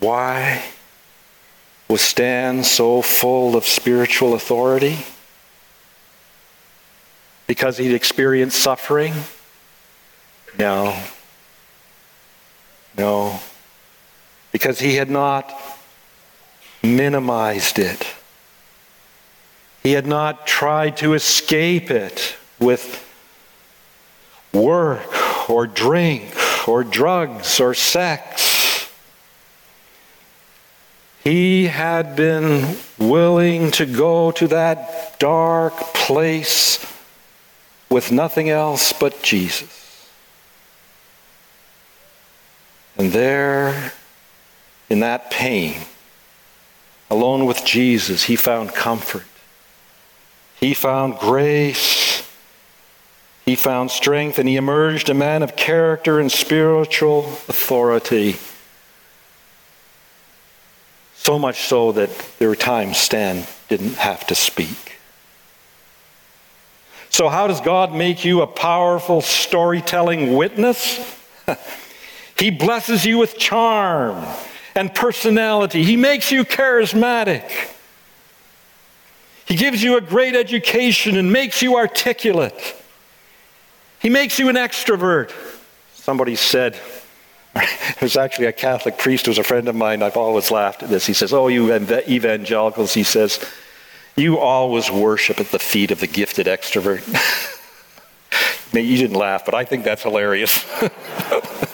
Why 0.00 0.62
was 1.88 2.02
Stan 2.02 2.62
so 2.62 3.00
full 3.00 3.56
of 3.56 3.64
spiritual 3.64 4.34
authority? 4.34 4.98
Because 7.46 7.78
he'd 7.78 7.94
experienced 7.94 8.58
suffering? 8.58 9.14
No. 10.58 10.94
No. 12.96 13.40
Because 14.50 14.80
he 14.80 14.96
had 14.96 15.10
not 15.10 15.52
minimized 16.82 17.78
it. 17.78 18.06
He 19.82 19.92
had 19.92 20.06
not 20.06 20.46
tried 20.46 20.96
to 20.98 21.14
escape 21.14 21.90
it 21.90 22.36
with 22.60 23.08
work 24.52 25.50
or 25.50 25.66
drink 25.66 26.34
or 26.68 26.84
drugs 26.84 27.58
or 27.58 27.74
sex 27.74 28.52
He 31.24 31.66
had 31.66 32.16
been 32.16 32.76
willing 32.98 33.70
to 33.72 33.86
go 33.86 34.32
to 34.32 34.48
that 34.48 35.20
dark 35.20 35.74
place 35.94 36.84
with 37.88 38.10
nothing 38.10 38.50
else 38.50 38.92
but 38.92 39.22
Jesus. 39.22 39.81
And 42.96 43.12
there, 43.12 43.92
in 44.88 45.00
that 45.00 45.30
pain, 45.30 45.76
alone 47.10 47.46
with 47.46 47.64
Jesus, 47.64 48.24
he 48.24 48.36
found 48.36 48.74
comfort. 48.74 49.24
He 50.60 50.74
found 50.74 51.18
grace. 51.18 52.28
He 53.44 53.56
found 53.56 53.90
strength, 53.90 54.38
and 54.38 54.48
he 54.48 54.56
emerged 54.56 55.08
a 55.08 55.14
man 55.14 55.42
of 55.42 55.56
character 55.56 56.20
and 56.20 56.30
spiritual 56.30 57.20
authority. 57.48 58.36
So 61.16 61.38
much 61.38 61.62
so 61.62 61.92
that 61.92 62.10
there 62.38 62.48
were 62.48 62.56
times 62.56 62.98
Stan 62.98 63.46
didn't 63.68 63.94
have 63.94 64.26
to 64.28 64.34
speak. 64.34 64.98
So, 67.10 67.28
how 67.28 67.46
does 67.46 67.60
God 67.60 67.92
make 67.92 68.24
you 68.24 68.42
a 68.42 68.46
powerful 68.46 69.20
storytelling 69.20 70.34
witness? 70.34 70.98
he 72.38 72.50
blesses 72.50 73.04
you 73.04 73.18
with 73.18 73.38
charm 73.38 74.24
and 74.74 74.94
personality, 74.94 75.84
He 75.84 75.96
makes 75.96 76.32
you 76.32 76.44
charismatic. 76.44 77.44
He 79.44 79.56
gives 79.56 79.82
you 79.82 79.98
a 79.98 80.00
great 80.00 80.34
education 80.34 81.16
and 81.16 81.30
makes 81.30 81.60
you 81.60 81.76
articulate. 81.76 82.74
He 83.98 84.08
makes 84.08 84.38
you 84.38 84.48
an 84.48 84.56
extrovert. 84.56 85.30
Somebody 85.94 86.36
said, 86.36 86.78
was 88.00 88.16
actually 88.16 88.46
a 88.46 88.52
Catholic 88.52 88.96
priest 88.96 89.26
who 89.26 89.30
was 89.30 89.38
a 89.38 89.44
friend 89.44 89.68
of 89.68 89.74
mine. 89.74 90.02
I've 90.02 90.16
always 90.16 90.50
laughed 90.50 90.82
at 90.82 90.88
this. 90.88 91.06
He 91.06 91.12
says, 91.12 91.32
Oh, 91.32 91.48
you 91.48 91.72
evangelicals, 91.74 92.94
he 92.94 93.02
says, 93.02 93.44
you 94.16 94.38
always 94.38 94.90
worship 94.90 95.40
at 95.40 95.50
the 95.50 95.58
feet 95.58 95.90
of 95.90 96.00
the 96.00 96.06
gifted 96.06 96.46
extrovert. 96.46 97.02
you 98.72 98.96
didn't 98.96 99.16
laugh, 99.16 99.44
but 99.44 99.54
I 99.54 99.64
think 99.64 99.84
that's 99.84 100.02
hilarious. 100.02 100.64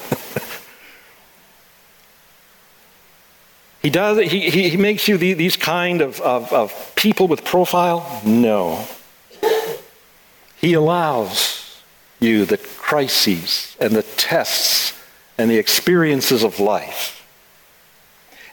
he 3.89 3.93
does 3.93 4.19
he, 4.19 4.51
he, 4.51 4.69
he 4.69 4.77
makes 4.77 5.09
you 5.09 5.17
these 5.17 5.57
kind 5.57 6.03
of, 6.03 6.21
of, 6.21 6.53
of 6.53 6.93
people 6.95 7.27
with 7.27 7.43
profile? 7.43 8.21
No. 8.23 8.85
He 10.57 10.75
allows 10.75 11.81
you 12.21 12.45
the 12.45 12.59
crises 12.59 13.79
and 13.81 13.97
the 13.97 14.03
tests 14.03 14.93
and 15.39 15.51
the 15.51 15.57
experiences 15.57 16.45
of 16.45 16.61
life. 16.61 17.27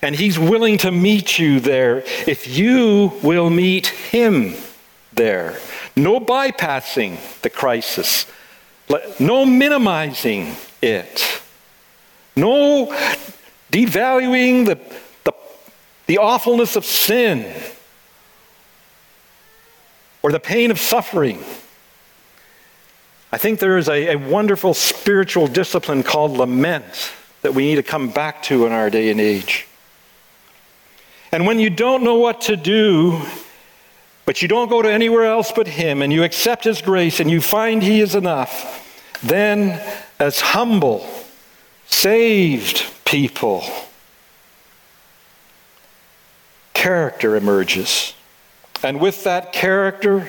And 0.02 0.16
He's 0.16 0.40
willing 0.40 0.78
to 0.78 0.90
meet 0.90 1.38
you 1.38 1.60
there 1.60 2.06
if 2.26 2.48
you 2.48 3.12
will 3.22 3.50
meet 3.50 3.88
Him 3.88 4.54
there. 5.12 5.60
No 5.98 6.22
bypassing 6.22 7.42
the 7.42 7.50
crisis, 7.50 8.26
no 9.20 9.46
minimizing 9.46 10.56
it, 10.82 11.42
no 12.38 12.88
devaluing 13.70 14.68
the, 14.68 14.80
the, 16.08 16.18
awfulness 16.18 16.76
of 16.76 16.86
sin 16.86 17.52
or 20.22 20.32
the 20.32 20.40
pain 20.40 20.72
of 20.72 20.80
suffering. 20.80 21.44
I 23.32 23.38
think 23.38 23.60
there 23.60 23.78
is 23.78 23.90
a, 23.90 24.14
a, 24.14 24.16
wonderful 24.16 24.74
spiritual 24.74 25.48
discipline 25.48 26.04
called 26.04 26.32
lament 26.32 27.12
that 27.42 27.54
we 27.54 27.66
need 27.66 27.76
to 27.76 27.84
come 27.84 28.10
back 28.10 28.42
to 28.44 28.66
in 28.66 28.72
our 28.72 28.90
day 28.90 29.12
and 29.12 29.20
age. 29.20 29.68
And 31.32 31.46
when 31.46 31.60
you 31.60 31.70
don't 31.70 32.04
know 32.04 32.16
what 32.16 32.42
to 32.42 32.56
do, 32.56 33.22
but 34.26 34.42
you 34.42 34.48
don't 34.48 34.70
go 34.70 34.82
to 34.82 34.92
anywhere 34.92 35.26
else 35.26 35.52
but 35.52 35.68
Him, 35.68 36.02
and 36.02 36.12
you 36.12 36.24
accept 36.24 36.64
His 36.64 36.82
grace 36.82 37.20
and 37.20 37.30
you 37.30 37.42
find 37.42 37.84
He 37.84 38.00
is 38.00 38.16
enough, 38.16 39.20
then 39.22 39.82
as 40.20 40.40
humble, 40.40 41.08
saved 41.88 42.86
people, 43.06 43.64
character 46.86 47.36
emerges. 47.36 48.14
And 48.84 49.00
with 49.00 49.24
that 49.24 49.54
character, 49.54 50.28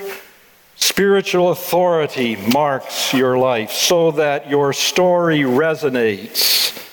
Spiritual 0.76 1.50
authority 1.50 2.36
marks 2.36 3.14
your 3.14 3.38
life 3.38 3.70
so 3.70 4.10
that 4.12 4.50
your 4.50 4.74
story 4.74 5.40
resonates 5.40 6.86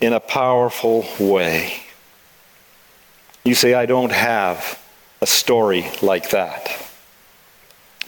in 0.00 0.12
a 0.12 0.18
powerful 0.18 1.06
way. 1.20 1.80
You 3.44 3.54
say, 3.54 3.74
I 3.74 3.86
don't 3.86 4.10
have 4.10 4.82
a 5.20 5.26
story 5.26 5.86
like 6.02 6.30
that. 6.30 6.68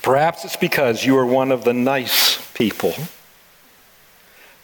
Perhaps 0.03 0.45
it's 0.45 0.57
because 0.57 1.05
you 1.05 1.17
are 1.17 1.27
one 1.27 1.53
of 1.53 1.63
the 1.63 1.73
nice 1.73 2.45
people. 2.53 2.93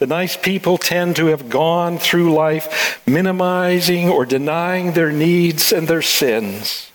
The 0.02 0.08
nice 0.08 0.36
people 0.36 0.78
tend 0.78 1.14
to 1.14 1.26
have 1.26 1.48
gone 1.48 1.96
through 1.96 2.34
life 2.34 3.00
minimizing 3.06 4.08
or 4.08 4.26
denying 4.26 4.94
their 4.94 5.12
needs 5.12 5.70
and 5.70 5.86
their 5.86 6.02
sins. 6.02 6.90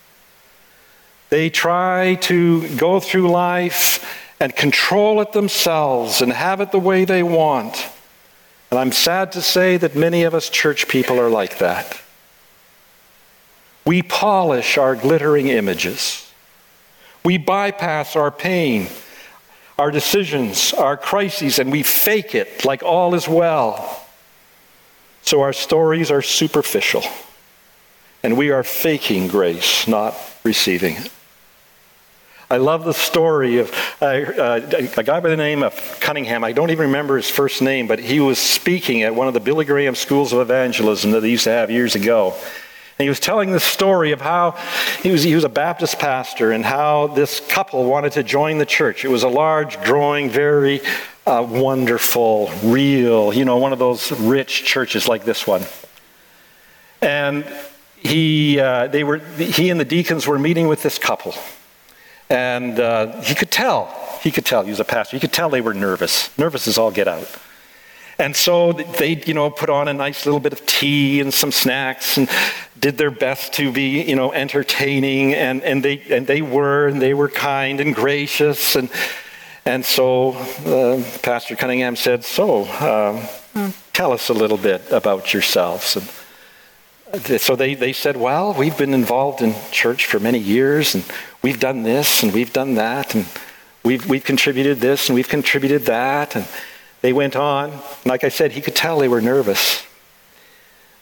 They 1.30 1.50
try 1.50 2.16
to 2.24 2.68
go 2.76 3.00
through 3.00 3.30
life 3.30 4.06
and 4.42 4.54
control 4.54 5.22
it 5.22 5.32
themselves 5.32 6.22
and 6.22 6.34
have 6.34 6.60
it 6.60 6.74
the 6.74 6.82
way 6.82 7.06
they 7.06 7.24
want. 7.24 7.88
And 8.72 8.78
I'm 8.78 8.92
sad 8.92 9.32
to 9.32 9.42
say 9.42 9.78
that 9.78 9.96
many 9.96 10.24
of 10.24 10.36
us 10.36 10.50
church 10.50 10.90
people 10.90 11.18
are 11.18 11.30
like 11.30 11.60
that. 11.60 12.02
We 13.86 14.04
polish 14.04 14.78
our 14.78 14.98
glittering 14.98 15.48
images. 15.48 16.30
We 17.24 17.38
bypass 17.38 18.18
our 18.18 18.32
pain, 18.32 18.88
our 19.78 19.92
decisions, 19.92 20.74
our 20.74 20.98
crises, 20.98 21.60
and 21.60 21.72
we 21.72 21.84
fake 21.84 22.34
it 22.34 22.66
like 22.66 22.84
all 22.84 23.14
is 23.14 23.28
well. 23.28 24.04
So 25.22 25.42
our 25.42 25.54
stories 25.54 26.10
are 26.10 26.22
superficial, 26.22 27.04
and 28.24 28.38
we 28.38 28.50
are 28.52 28.64
faking 28.64 29.28
grace, 29.28 29.88
not 29.88 30.16
receiving 30.44 30.96
it. 30.96 31.12
I 32.50 32.58
love 32.58 32.86
the 32.86 32.94
story 32.94 33.60
of 33.60 33.72
uh, 34.02 34.06
uh, 34.06 34.88
a 34.96 35.04
guy 35.04 35.20
by 35.20 35.28
the 35.28 35.36
name 35.36 35.64
of 35.64 36.00
Cunningham. 36.00 36.46
I 36.46 36.54
don't 36.54 36.72
even 36.72 36.88
remember 36.88 37.18
his 37.18 37.30
first 37.30 37.62
name, 37.62 37.88
but 37.88 38.00
he 38.00 38.22
was 38.22 38.40
speaking 38.40 39.04
at 39.04 39.14
one 39.14 39.28
of 39.28 39.34
the 39.34 39.42
Billy 39.42 39.66
Graham 39.66 39.96
schools 39.96 40.32
of 40.32 40.40
evangelism 40.40 41.12
that 41.12 41.20
they 41.20 41.30
used 41.30 41.44
to 41.44 41.50
have 41.50 41.70
years 41.70 41.96
ago. 41.96 42.36
And 42.98 43.06
he 43.06 43.10
was 43.10 43.20
telling 43.20 43.52
the 43.52 43.60
story 43.60 44.12
of 44.12 44.22
how 44.22 44.52
he 45.04 45.12
was, 45.12 45.22
he 45.22 45.36
was 45.36 45.44
a 45.44 45.50
Baptist 45.50 46.00
pastor 46.00 46.52
and 46.52 46.66
how 46.66 47.08
this 47.08 47.40
couple 47.40 47.86
wanted 47.86 48.14
to 48.14 48.24
join 48.24 48.58
the 48.58 48.66
church. 48.66 49.06
It 49.06 49.10
was 49.10 49.22
a 49.22 49.28
large, 49.28 49.80
growing, 49.84 50.32
very 50.32 50.82
uh, 51.28 51.46
wonderful, 51.48 52.50
real, 52.64 53.32
you 53.34 53.46
know, 53.46 53.58
one 53.58 53.72
of 53.72 53.78
those 53.78 54.12
rich 54.14 54.64
churches 54.64 55.08
like 55.08 55.26
this 55.26 55.46
one. 55.46 55.62
And 57.00 57.46
he, 57.98 58.60
uh, 58.60 58.88
they 58.88 59.04
were, 59.04 59.20
he 59.20 59.70
and 59.70 59.80
the 59.80 59.86
deacons 59.86 60.26
were 60.26 60.40
meeting 60.40 60.68
with 60.68 60.82
this 60.82 60.98
couple. 60.98 61.36
And 62.32 62.80
uh, 62.80 63.22
he 63.22 63.36
could 63.36 63.52
tell, 63.52 63.94
he 64.22 64.32
could 64.32 64.46
tell, 64.46 64.64
he 64.64 64.72
was 64.72 64.80
a 64.80 64.86
pastor, 64.86 65.18
he 65.18 65.22
could 65.22 65.34
tell 65.34 65.50
they 65.50 65.62
were 65.62 65.76
nervous, 65.76 66.36
nervous 66.36 66.68
as 66.68 66.80
all 66.80 66.90
get 66.90 67.08
out. 67.08 67.30
And 68.20 68.36
so 68.36 68.74
they, 68.74 69.22
you 69.28 69.36
know, 69.36 69.52
put 69.52 69.70
on 69.70 69.88
a 69.88 69.94
nice 69.94 70.26
little 70.26 70.40
bit 70.40 70.52
of 70.52 70.66
tea 70.66 71.22
and 71.22 71.32
some 71.32 71.52
snacks 71.52 72.18
and 72.18 72.28
did 72.80 72.98
their 72.98 73.12
best 73.12 73.54
to 73.54 73.72
be, 73.72 74.02
you 74.04 74.16
know, 74.16 74.32
entertaining. 74.34 75.34
And, 75.34 75.64
and, 75.64 75.84
they, 75.84 76.02
and 76.10 76.28
they 76.28 76.42
were, 76.42 76.88
and 76.88 77.02
they 77.02 77.14
were 77.14 77.30
kind 77.30 77.80
and 77.80 77.94
gracious. 77.94 78.76
And, 78.76 78.90
and 79.66 79.86
so 79.86 80.34
uh, 80.66 81.04
Pastor 81.22 81.56
Cunningham 81.56 81.96
said, 81.96 82.24
So, 82.24 82.64
uh, 82.66 83.26
tell 83.94 84.12
us 84.12 84.30
a 84.30 84.34
little 84.34 84.58
bit 84.58 84.92
about 84.92 85.34
yourselves. 85.34 85.96
And, 85.96 86.08
so 87.40 87.56
they, 87.56 87.74
they 87.74 87.94
said, 87.94 88.18
Well, 88.18 88.54
we've 88.54 88.78
been 88.78 88.94
involved 88.94 89.42
in 89.42 89.56
church 89.72 90.06
for 90.06 90.20
many 90.20 90.40
years, 90.40 90.94
and 90.94 91.06
we've 91.42 91.60
done 91.60 91.84
this, 91.84 92.22
and 92.22 92.34
we've 92.34 92.52
done 92.52 92.76
that, 92.76 93.16
and 93.16 93.26
we've, 93.84 94.06
we've 94.10 94.26
contributed 94.26 94.80
this, 94.82 95.08
and 95.08 95.16
we've 95.16 95.30
contributed 95.30 95.84
that. 95.84 96.36
And 96.36 96.46
they 97.02 97.14
went 97.14 97.36
on. 97.36 97.80
Like 98.06 98.26
I 98.26 98.30
said, 98.30 98.52
he 98.52 98.62
could 98.62 98.76
tell 98.76 99.00
they 99.00 99.08
were 99.08 99.22
nervous. 99.22 99.87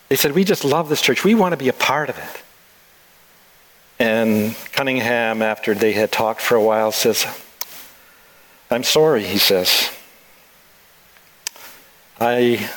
They 0.10 0.16
said, 0.16 0.34
We 0.34 0.44
just 0.44 0.64
love 0.64 0.90
this 0.90 1.02
church. 1.02 1.24
We 1.24 1.36
want 1.36 1.54
to 1.54 1.58
be 1.58 1.70
a 1.70 1.74
part 1.74 2.10
of 2.10 2.18
it. 2.18 2.44
And 3.98 4.56
Cunningham, 4.74 5.42
after 5.42 5.74
they 5.74 5.94
had 5.94 6.12
talked 6.12 6.42
for 6.42 6.56
a 6.56 6.64
while, 6.64 6.92
says, 6.92 7.26
I'm 8.70 8.84
sorry, 8.84 9.24
he 9.24 9.38
says. 9.38 9.90
I 12.20 12.70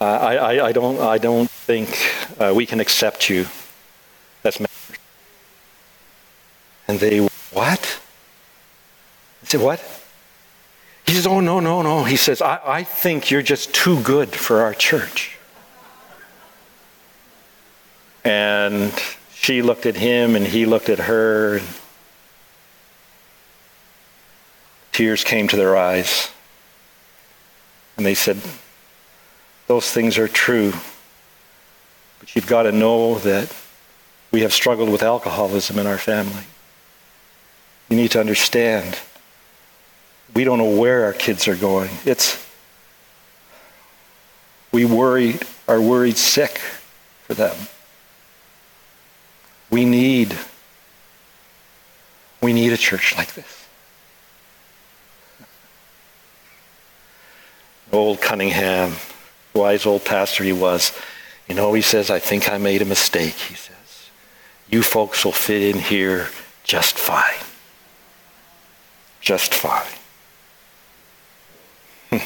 I, 0.00 0.36
I, 0.36 0.66
I, 0.66 0.72
don't, 0.72 1.00
I 1.00 1.18
don't 1.18 1.50
think 1.50 1.88
uh, 2.38 2.52
we 2.54 2.66
can 2.66 2.80
accept 2.80 3.30
you 3.30 3.46
as 4.42 4.58
members. 4.58 4.98
And 6.88 7.00
they, 7.00 7.20
what? 7.52 8.00
I 9.42 9.46
said, 9.46 9.60
what? 9.60 9.80
He 11.06 11.12
says, 11.14 11.26
oh, 11.26 11.40
no, 11.40 11.60
no, 11.60 11.82
no. 11.82 12.04
He 12.04 12.16
says, 12.16 12.42
I, 12.42 12.60
I 12.64 12.84
think 12.84 13.30
you're 13.30 13.42
just 13.42 13.74
too 13.74 14.00
good 14.02 14.30
for 14.30 14.62
our 14.62 14.74
church. 14.74 15.33
And 18.24 18.92
she 19.32 19.60
looked 19.60 19.86
at 19.86 19.96
him 19.96 20.36
and 20.36 20.46
he 20.46 20.64
looked 20.64 20.88
at 20.88 21.00
her. 21.00 21.60
Tears 24.92 25.24
came 25.24 25.48
to 25.48 25.56
their 25.56 25.76
eyes. 25.76 26.30
And 27.96 28.06
they 28.06 28.14
said, 28.14 28.38
Those 29.66 29.90
things 29.90 30.18
are 30.18 30.28
true. 30.28 30.72
But 32.20 32.34
you've 32.34 32.46
got 32.46 32.62
to 32.62 32.72
know 32.72 33.18
that 33.18 33.54
we 34.30 34.40
have 34.40 34.52
struggled 34.52 34.88
with 34.88 35.02
alcoholism 35.02 35.78
in 35.78 35.86
our 35.86 35.98
family. 35.98 36.44
You 37.88 37.96
need 37.96 38.12
to 38.12 38.20
understand. 38.20 38.98
We 40.34 40.44
don't 40.44 40.58
know 40.58 40.76
where 40.76 41.04
our 41.04 41.12
kids 41.12 41.46
are 41.46 41.54
going. 41.54 41.90
It's 42.04 42.44
we 44.72 44.84
worry 44.84 45.38
are 45.68 45.80
worried 45.80 46.16
sick 46.16 46.58
for 47.26 47.34
them. 47.34 47.54
We 49.70 49.84
need 49.84 50.36
we 52.40 52.52
need 52.52 52.72
a 52.72 52.76
church 52.76 53.16
like 53.16 53.32
this. 53.34 53.66
Old 57.90 58.20
Cunningham, 58.20 58.96
wise 59.54 59.86
old 59.86 60.04
pastor 60.04 60.44
he 60.44 60.52
was, 60.52 60.92
you 61.48 61.54
know, 61.54 61.72
he 61.72 61.80
says, 61.80 62.10
I 62.10 62.18
think 62.18 62.50
I 62.50 62.58
made 62.58 62.82
a 62.82 62.84
mistake, 62.84 63.34
he 63.34 63.54
says. 63.54 64.10
You 64.68 64.82
folks 64.82 65.24
will 65.24 65.32
fit 65.32 65.62
in 65.62 65.78
here 65.78 66.28
just 66.64 66.98
fine. 66.98 67.44
Just 69.20 69.54
fine. 69.54 69.86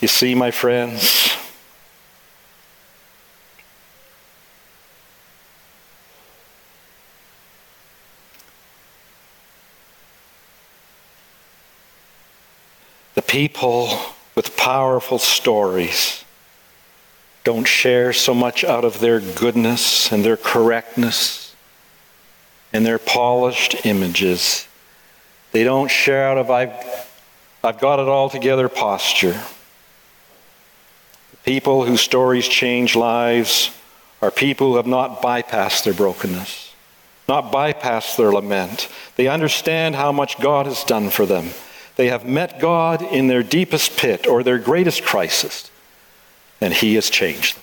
you 0.00 0.08
see, 0.08 0.34
my 0.34 0.50
friends, 0.50 1.22
the 13.14 13.21
people 13.32 13.98
with 14.34 14.58
powerful 14.58 15.18
stories 15.18 16.22
don't 17.44 17.66
share 17.66 18.12
so 18.12 18.34
much 18.34 18.62
out 18.62 18.84
of 18.84 19.00
their 19.00 19.20
goodness 19.20 20.12
and 20.12 20.22
their 20.22 20.36
correctness 20.36 21.56
and 22.74 22.84
their 22.84 22.98
polished 22.98 23.86
images. 23.86 24.68
They 25.52 25.64
don't 25.64 25.90
share 25.90 26.28
out 26.28 26.36
of 26.36 26.50
I've, 26.50 26.74
I've 27.64 27.80
got 27.80 28.00
it 28.00 28.06
all 28.06 28.28
together 28.28 28.68
posture. 28.68 29.40
People 31.42 31.86
whose 31.86 32.02
stories 32.02 32.46
change 32.46 32.94
lives 32.94 33.74
are 34.20 34.30
people 34.30 34.72
who 34.72 34.76
have 34.76 34.86
not 34.86 35.22
bypassed 35.22 35.84
their 35.84 35.94
brokenness, 35.94 36.74
not 37.26 37.50
bypassed 37.50 38.18
their 38.18 38.30
lament. 38.30 38.90
They 39.16 39.28
understand 39.28 39.94
how 39.94 40.12
much 40.12 40.38
God 40.38 40.66
has 40.66 40.84
done 40.84 41.08
for 41.08 41.24
them. 41.24 41.48
They 42.02 42.08
have 42.08 42.26
met 42.26 42.58
God 42.58 43.00
in 43.00 43.28
their 43.28 43.44
deepest 43.44 43.96
pit 43.96 44.26
or 44.26 44.42
their 44.42 44.58
greatest 44.58 45.04
crisis 45.04 45.70
and 46.60 46.74
He 46.74 46.96
has 46.96 47.08
changed 47.08 47.54
them. 47.54 47.62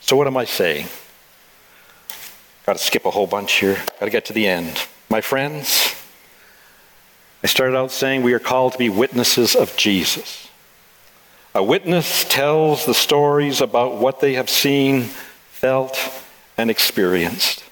So, 0.00 0.14
what 0.14 0.26
am 0.26 0.36
I 0.36 0.44
saying? 0.44 0.88
Got 2.66 2.76
to 2.76 2.84
skip 2.84 3.06
a 3.06 3.10
whole 3.10 3.26
bunch 3.26 3.52
here. 3.52 3.76
Got 3.98 4.04
to 4.04 4.10
get 4.10 4.26
to 4.26 4.34
the 4.34 4.46
end. 4.46 4.88
My 5.08 5.22
friends, 5.22 5.94
I 7.42 7.46
started 7.46 7.78
out 7.78 7.92
saying 7.92 8.24
we 8.24 8.34
are 8.34 8.38
called 8.38 8.72
to 8.72 8.78
be 8.78 8.90
witnesses 8.90 9.56
of 9.56 9.74
Jesus. 9.78 10.48
A 11.54 11.62
witness 11.62 12.24
tells 12.24 12.84
the 12.84 12.92
stories 12.92 13.62
about 13.62 13.96
what 13.96 14.20
they 14.20 14.34
have 14.34 14.50
seen, 14.50 15.04
felt, 15.48 15.98
and 16.58 16.70
experienced. 16.70 17.64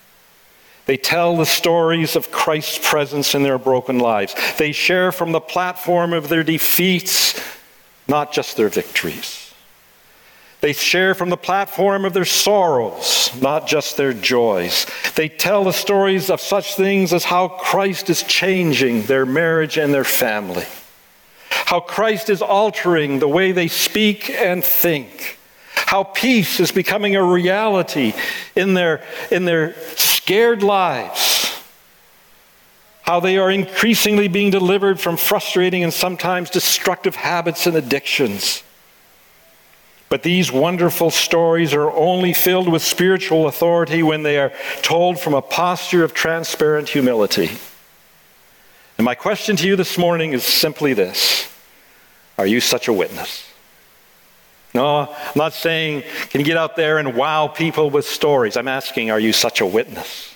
They 0.88 0.96
tell 0.96 1.36
the 1.36 1.44
stories 1.44 2.16
of 2.16 2.30
Christ's 2.30 2.78
presence 2.82 3.34
in 3.34 3.42
their 3.42 3.58
broken 3.58 3.98
lives. 3.98 4.34
They 4.56 4.72
share 4.72 5.12
from 5.12 5.32
the 5.32 5.40
platform 5.40 6.14
of 6.14 6.30
their 6.30 6.42
defeats 6.42 7.38
not 8.08 8.32
just 8.32 8.56
their 8.56 8.70
victories. 8.70 9.52
They 10.62 10.72
share 10.72 11.14
from 11.14 11.28
the 11.28 11.36
platform 11.36 12.06
of 12.06 12.14
their 12.14 12.24
sorrows, 12.24 13.30
not 13.38 13.66
just 13.66 13.98
their 13.98 14.14
joys. 14.14 14.86
They 15.14 15.28
tell 15.28 15.62
the 15.62 15.72
stories 15.72 16.30
of 16.30 16.40
such 16.40 16.74
things 16.74 17.12
as 17.12 17.24
how 17.24 17.48
Christ 17.48 18.08
is 18.08 18.22
changing 18.22 19.02
their 19.02 19.26
marriage 19.26 19.76
and 19.76 19.92
their 19.92 20.04
family, 20.04 20.64
how 21.50 21.80
Christ 21.80 22.30
is 22.30 22.40
altering 22.40 23.18
the 23.18 23.28
way 23.28 23.52
they 23.52 23.68
speak 23.68 24.30
and 24.30 24.64
think, 24.64 25.38
how 25.74 26.02
peace 26.02 26.60
is 26.60 26.72
becoming 26.72 27.14
a 27.14 27.22
reality 27.22 28.14
in 28.56 28.72
their, 28.72 29.04
in 29.30 29.44
their 29.44 29.74
scared 30.28 30.62
lives 30.62 31.58
how 33.00 33.18
they 33.18 33.38
are 33.38 33.50
increasingly 33.50 34.28
being 34.28 34.50
delivered 34.50 35.00
from 35.00 35.16
frustrating 35.16 35.82
and 35.82 35.90
sometimes 35.90 36.50
destructive 36.50 37.16
habits 37.16 37.66
and 37.66 37.74
addictions. 37.74 38.62
But 40.10 40.22
these 40.22 40.52
wonderful 40.52 41.10
stories 41.10 41.72
are 41.72 41.90
only 41.90 42.34
filled 42.34 42.68
with 42.68 42.82
spiritual 42.82 43.46
authority 43.46 44.02
when 44.02 44.22
they 44.22 44.36
are 44.36 44.52
told 44.82 45.18
from 45.18 45.32
a 45.32 45.40
posture 45.40 46.04
of 46.04 46.12
transparent 46.12 46.90
humility. 46.90 47.48
And 48.98 49.06
my 49.06 49.14
question 49.14 49.56
to 49.56 49.66
you 49.66 49.76
this 49.76 49.96
morning 49.96 50.34
is 50.34 50.44
simply 50.44 50.92
this 50.92 51.50
Are 52.36 52.46
you 52.46 52.60
such 52.60 52.86
a 52.86 52.92
witness? 52.92 53.47
No, 54.78 55.12
I'm 55.12 55.32
not 55.34 55.54
saying, 55.54 56.04
can 56.30 56.40
you 56.40 56.44
get 56.44 56.56
out 56.56 56.76
there 56.76 56.98
and 56.98 57.16
wow 57.16 57.48
people 57.48 57.90
with 57.90 58.06
stories? 58.06 58.56
I'm 58.56 58.68
asking, 58.68 59.10
are 59.10 59.18
you 59.18 59.32
such 59.32 59.60
a 59.60 59.66
witness? 59.66 60.32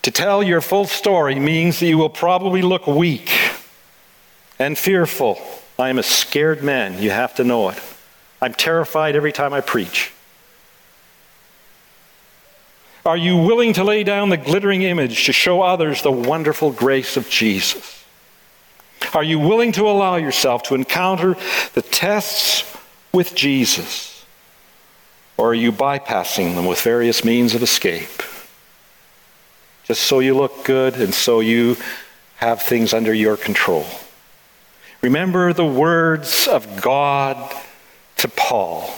To 0.00 0.10
tell 0.10 0.42
your 0.42 0.62
full 0.62 0.86
story 0.86 1.34
means 1.34 1.78
that 1.80 1.88
you 1.88 1.98
will 1.98 2.08
probably 2.08 2.62
look 2.62 2.86
weak 2.86 3.30
and 4.58 4.78
fearful. 4.78 5.38
I 5.78 5.90
am 5.90 5.98
a 5.98 6.02
scared 6.02 6.62
man. 6.62 7.02
You 7.02 7.10
have 7.10 7.34
to 7.34 7.44
know 7.44 7.68
it. 7.68 7.82
I'm 8.40 8.54
terrified 8.54 9.14
every 9.14 9.32
time 9.32 9.52
I 9.52 9.60
preach. 9.60 10.12
Are 13.04 13.18
you 13.18 13.36
willing 13.36 13.74
to 13.74 13.84
lay 13.84 14.04
down 14.04 14.30
the 14.30 14.38
glittering 14.38 14.80
image 14.80 15.26
to 15.26 15.34
show 15.34 15.60
others 15.60 16.00
the 16.00 16.10
wonderful 16.10 16.72
grace 16.72 17.18
of 17.18 17.28
Jesus? 17.28 17.95
Are 19.14 19.24
you 19.24 19.38
willing 19.38 19.72
to 19.72 19.88
allow 19.88 20.16
yourself 20.16 20.62
to 20.64 20.74
encounter 20.74 21.36
the 21.74 21.82
tests 21.82 22.64
with 23.12 23.34
Jesus? 23.34 24.24
Or 25.36 25.50
are 25.50 25.54
you 25.54 25.72
bypassing 25.72 26.54
them 26.54 26.66
with 26.66 26.80
various 26.80 27.24
means 27.24 27.54
of 27.54 27.62
escape? 27.62 28.22
just 29.86 30.02
so 30.02 30.18
you 30.18 30.34
look 30.34 30.64
good 30.64 30.94
and 30.96 31.14
so 31.14 31.38
you 31.40 31.76
have 32.36 32.60
things 32.60 32.92
under 32.92 33.14
your 33.14 33.36
control. 33.36 33.86
Remember 35.00 35.52
the 35.52 35.64
words 35.64 36.48
of 36.48 36.82
God 36.82 37.54
to 38.16 38.28
Paul, 38.28 38.92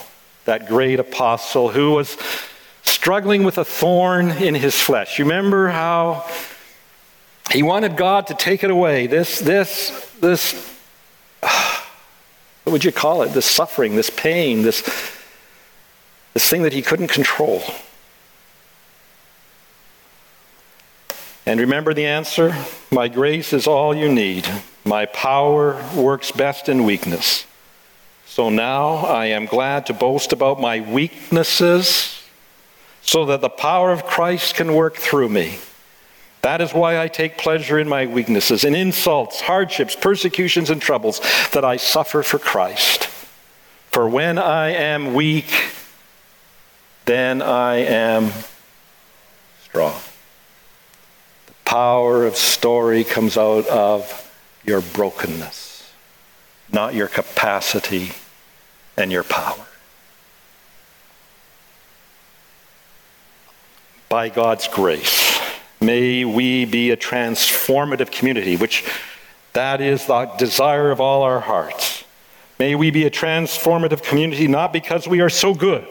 that 0.46 0.66
great 0.66 0.98
apostle 0.98 1.68
who 1.68 1.92
was 1.92 2.16
struggling 2.84 3.44
with 3.44 3.58
a 3.58 3.64
thorn 3.64 4.30
in 4.30 4.54
his 4.54 4.80
flesh. 4.80 5.18
Remember 5.18 5.68
how 5.68 6.26
he 7.50 7.62
wanted 7.62 7.96
God 7.96 8.26
to 8.28 8.34
take 8.34 8.62
it 8.62 8.70
away. 8.70 9.06
This, 9.06 9.38
this, 9.38 9.90
this, 10.20 10.76
what 11.40 12.72
would 12.72 12.84
you 12.84 12.92
call 12.92 13.22
it? 13.22 13.28
This 13.28 13.46
suffering, 13.46 13.96
this 13.96 14.10
pain, 14.10 14.62
this, 14.62 14.82
this 16.34 16.48
thing 16.48 16.62
that 16.62 16.72
he 16.72 16.82
couldn't 16.82 17.08
control. 17.08 17.62
And 21.46 21.60
remember 21.60 21.94
the 21.94 22.04
answer? 22.04 22.54
My 22.90 23.08
grace 23.08 23.54
is 23.54 23.66
all 23.66 23.94
you 23.94 24.12
need. 24.12 24.46
My 24.84 25.06
power 25.06 25.82
works 25.96 26.30
best 26.30 26.68
in 26.68 26.84
weakness. 26.84 27.46
So 28.26 28.50
now 28.50 28.96
I 28.96 29.26
am 29.26 29.46
glad 29.46 29.86
to 29.86 29.94
boast 29.94 30.34
about 30.34 30.60
my 30.60 30.80
weaknesses 30.80 32.22
so 33.00 33.24
that 33.24 33.40
the 33.40 33.48
power 33.48 33.90
of 33.90 34.04
Christ 34.04 34.54
can 34.54 34.74
work 34.74 34.96
through 34.96 35.30
me. 35.30 35.58
That 36.42 36.60
is 36.60 36.72
why 36.72 37.00
I 37.00 37.08
take 37.08 37.36
pleasure 37.36 37.78
in 37.78 37.88
my 37.88 38.06
weaknesses, 38.06 38.64
in 38.64 38.74
insults, 38.74 39.40
hardships, 39.40 39.96
persecutions, 39.96 40.70
and 40.70 40.80
troubles 40.80 41.20
that 41.52 41.64
I 41.64 41.76
suffer 41.76 42.22
for 42.22 42.38
Christ. 42.38 43.06
For 43.90 44.08
when 44.08 44.38
I 44.38 44.70
am 44.70 45.14
weak, 45.14 45.50
then 47.06 47.42
I 47.42 47.76
am 47.76 48.30
strong 49.62 49.98
The 51.46 51.54
power 51.64 52.26
of 52.26 52.36
story 52.36 53.02
comes 53.02 53.36
out 53.36 53.66
of 53.66 54.24
your 54.64 54.80
brokenness, 54.80 55.92
not 56.70 56.94
your 56.94 57.08
capacity 57.08 58.12
and 58.96 59.10
your 59.10 59.24
power. 59.24 59.66
By 64.08 64.28
God's 64.28 64.68
grace, 64.68 65.27
may 65.80 66.24
we 66.24 66.64
be 66.64 66.90
a 66.90 66.96
transformative 66.96 68.10
community, 68.10 68.56
which 68.56 68.84
That 69.58 69.80
is 69.80 70.06
the 70.06 70.26
desire 70.38 70.90
of 70.90 71.00
all 71.00 71.22
our 71.22 71.40
hearts. 71.40 72.04
May 72.58 72.74
we 72.74 72.90
be 72.90 73.04
a 73.04 73.10
transformative 73.10 74.02
community 74.02 74.46
not 74.46 74.72
because 74.72 75.08
we 75.08 75.20
are 75.20 75.30
so 75.30 75.54
good, 75.54 75.84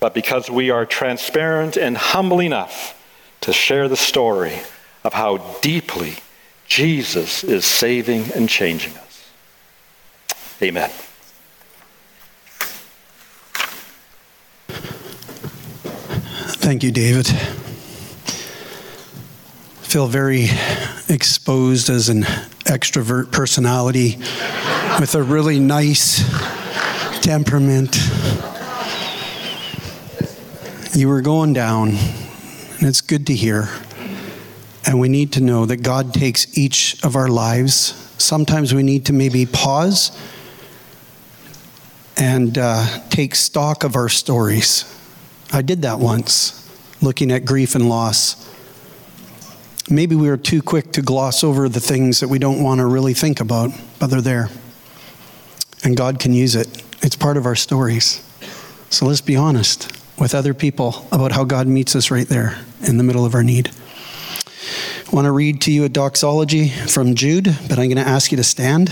but 0.00 0.14
because 0.14 0.50
we 0.50 0.70
are 0.70 0.86
transparent 0.86 1.76
and 1.76 1.96
humble 1.96 2.40
enough 2.40 2.94
to 3.42 3.52
share 3.52 3.88
the 3.88 3.96
story 3.96 4.58
of 5.04 5.12
how 5.12 5.38
deeply 5.60 6.14
Jesus 6.66 7.44
is 7.44 7.64
saving 7.64 8.32
and 8.32 8.48
changing 8.48 8.96
us. 8.96 9.28
Amen. 10.62 10.90
Thank 16.58 16.82
you, 16.82 16.90
David. 16.90 17.28
Feel 19.96 20.08
very 20.08 20.48
exposed 21.08 21.88
as 21.88 22.10
an 22.10 22.24
extrovert 22.64 23.32
personality 23.32 24.18
with 25.00 25.14
a 25.14 25.22
really 25.22 25.58
nice 25.58 26.18
temperament. 27.22 27.96
You 30.94 31.08
were 31.08 31.22
going 31.22 31.54
down, 31.54 31.92
and 31.92 32.82
it's 32.82 33.00
good 33.00 33.26
to 33.28 33.34
hear. 33.34 33.70
And 34.86 35.00
we 35.00 35.08
need 35.08 35.32
to 35.32 35.40
know 35.40 35.64
that 35.64 35.78
God 35.78 36.12
takes 36.12 36.58
each 36.58 37.02
of 37.02 37.16
our 37.16 37.28
lives. 37.28 38.12
Sometimes 38.18 38.74
we 38.74 38.82
need 38.82 39.06
to 39.06 39.14
maybe 39.14 39.46
pause 39.46 40.14
and 42.18 42.58
uh, 42.58 42.84
take 43.08 43.34
stock 43.34 43.82
of 43.82 43.96
our 43.96 44.10
stories. 44.10 44.84
I 45.54 45.62
did 45.62 45.80
that 45.80 46.00
once, 46.00 46.70
looking 47.00 47.32
at 47.32 47.46
grief 47.46 47.74
and 47.74 47.88
loss. 47.88 48.42
Maybe 49.88 50.16
we 50.16 50.28
are 50.28 50.36
too 50.36 50.62
quick 50.62 50.90
to 50.92 51.02
gloss 51.02 51.44
over 51.44 51.68
the 51.68 51.80
things 51.80 52.18
that 52.18 52.28
we 52.28 52.40
don't 52.40 52.60
want 52.60 52.80
to 52.80 52.86
really 52.86 53.14
think 53.14 53.40
about, 53.40 53.70
but 54.00 54.08
they're 54.08 54.20
there. 54.20 54.48
And 55.84 55.96
God 55.96 56.18
can 56.18 56.32
use 56.32 56.56
it. 56.56 56.82
It's 57.02 57.14
part 57.14 57.36
of 57.36 57.46
our 57.46 57.54
stories. 57.54 58.20
So 58.90 59.06
let's 59.06 59.20
be 59.20 59.36
honest 59.36 59.92
with 60.18 60.34
other 60.34 60.54
people 60.54 61.06
about 61.12 61.30
how 61.30 61.44
God 61.44 61.68
meets 61.68 61.94
us 61.94 62.10
right 62.10 62.26
there 62.26 62.58
in 62.82 62.96
the 62.96 63.04
middle 63.04 63.24
of 63.24 63.34
our 63.34 63.44
need. 63.44 63.70
I 65.06 65.10
want 65.12 65.26
to 65.26 65.32
read 65.32 65.60
to 65.62 65.72
you 65.72 65.84
a 65.84 65.88
doxology 65.88 66.68
from 66.68 67.14
Jude, 67.14 67.44
but 67.68 67.78
I'm 67.78 67.88
going 67.88 67.96
to 67.96 68.00
ask 68.00 68.32
you 68.32 68.36
to 68.38 68.44
stand. 68.44 68.90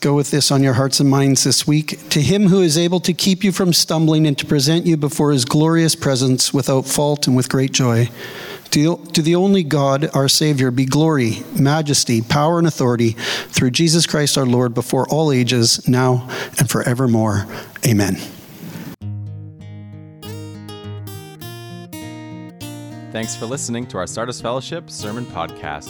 Go 0.00 0.14
with 0.14 0.30
this 0.30 0.52
on 0.52 0.62
your 0.62 0.74
hearts 0.74 1.00
and 1.00 1.10
minds 1.10 1.42
this 1.42 1.66
week. 1.66 2.08
To 2.10 2.22
him 2.22 2.46
who 2.46 2.62
is 2.62 2.78
able 2.78 3.00
to 3.00 3.12
keep 3.12 3.42
you 3.42 3.50
from 3.50 3.72
stumbling 3.72 4.28
and 4.28 4.38
to 4.38 4.46
present 4.46 4.86
you 4.86 4.96
before 4.96 5.32
his 5.32 5.44
glorious 5.44 5.96
presence 5.96 6.54
without 6.54 6.86
fault 6.86 7.26
and 7.26 7.36
with 7.36 7.48
great 7.48 7.72
joy. 7.72 8.08
To, 8.70 8.96
the 8.96 9.34
only 9.34 9.64
God, 9.64 10.08
our 10.14 10.28
Savior, 10.28 10.70
be 10.70 10.84
glory, 10.84 11.42
majesty, 11.58 12.22
power, 12.22 12.58
and 12.58 12.68
authority 12.68 13.12
through 13.48 13.72
Jesus 13.72 14.06
Christ 14.06 14.38
our 14.38 14.46
Lord 14.46 14.72
before 14.72 15.08
all 15.08 15.32
ages, 15.32 15.88
now 15.88 16.28
and 16.58 16.70
forevermore. 16.70 17.46
Amen. 17.84 18.16
Thanks 23.10 23.34
for 23.34 23.46
listening 23.46 23.86
to 23.88 23.98
our 23.98 24.06
Sardis 24.06 24.40
Fellowship 24.40 24.90
Sermon 24.90 25.24
Podcast. 25.26 25.88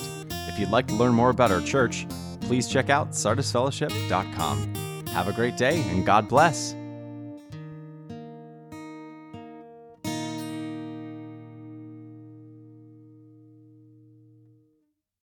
If 0.48 0.58
you'd 0.58 0.70
like 0.70 0.86
to 0.86 0.94
learn 0.94 1.12
more 1.12 1.28
about 1.28 1.50
our 1.50 1.60
church, 1.60 2.06
please 2.48 2.66
check 2.66 2.88
out 2.88 3.10
sardisfellowship.com. 3.10 4.74
Have 5.08 5.28
a 5.28 5.32
great 5.32 5.56
day 5.58 5.82
and 5.90 6.04
God 6.04 6.28
bless. 6.28 6.77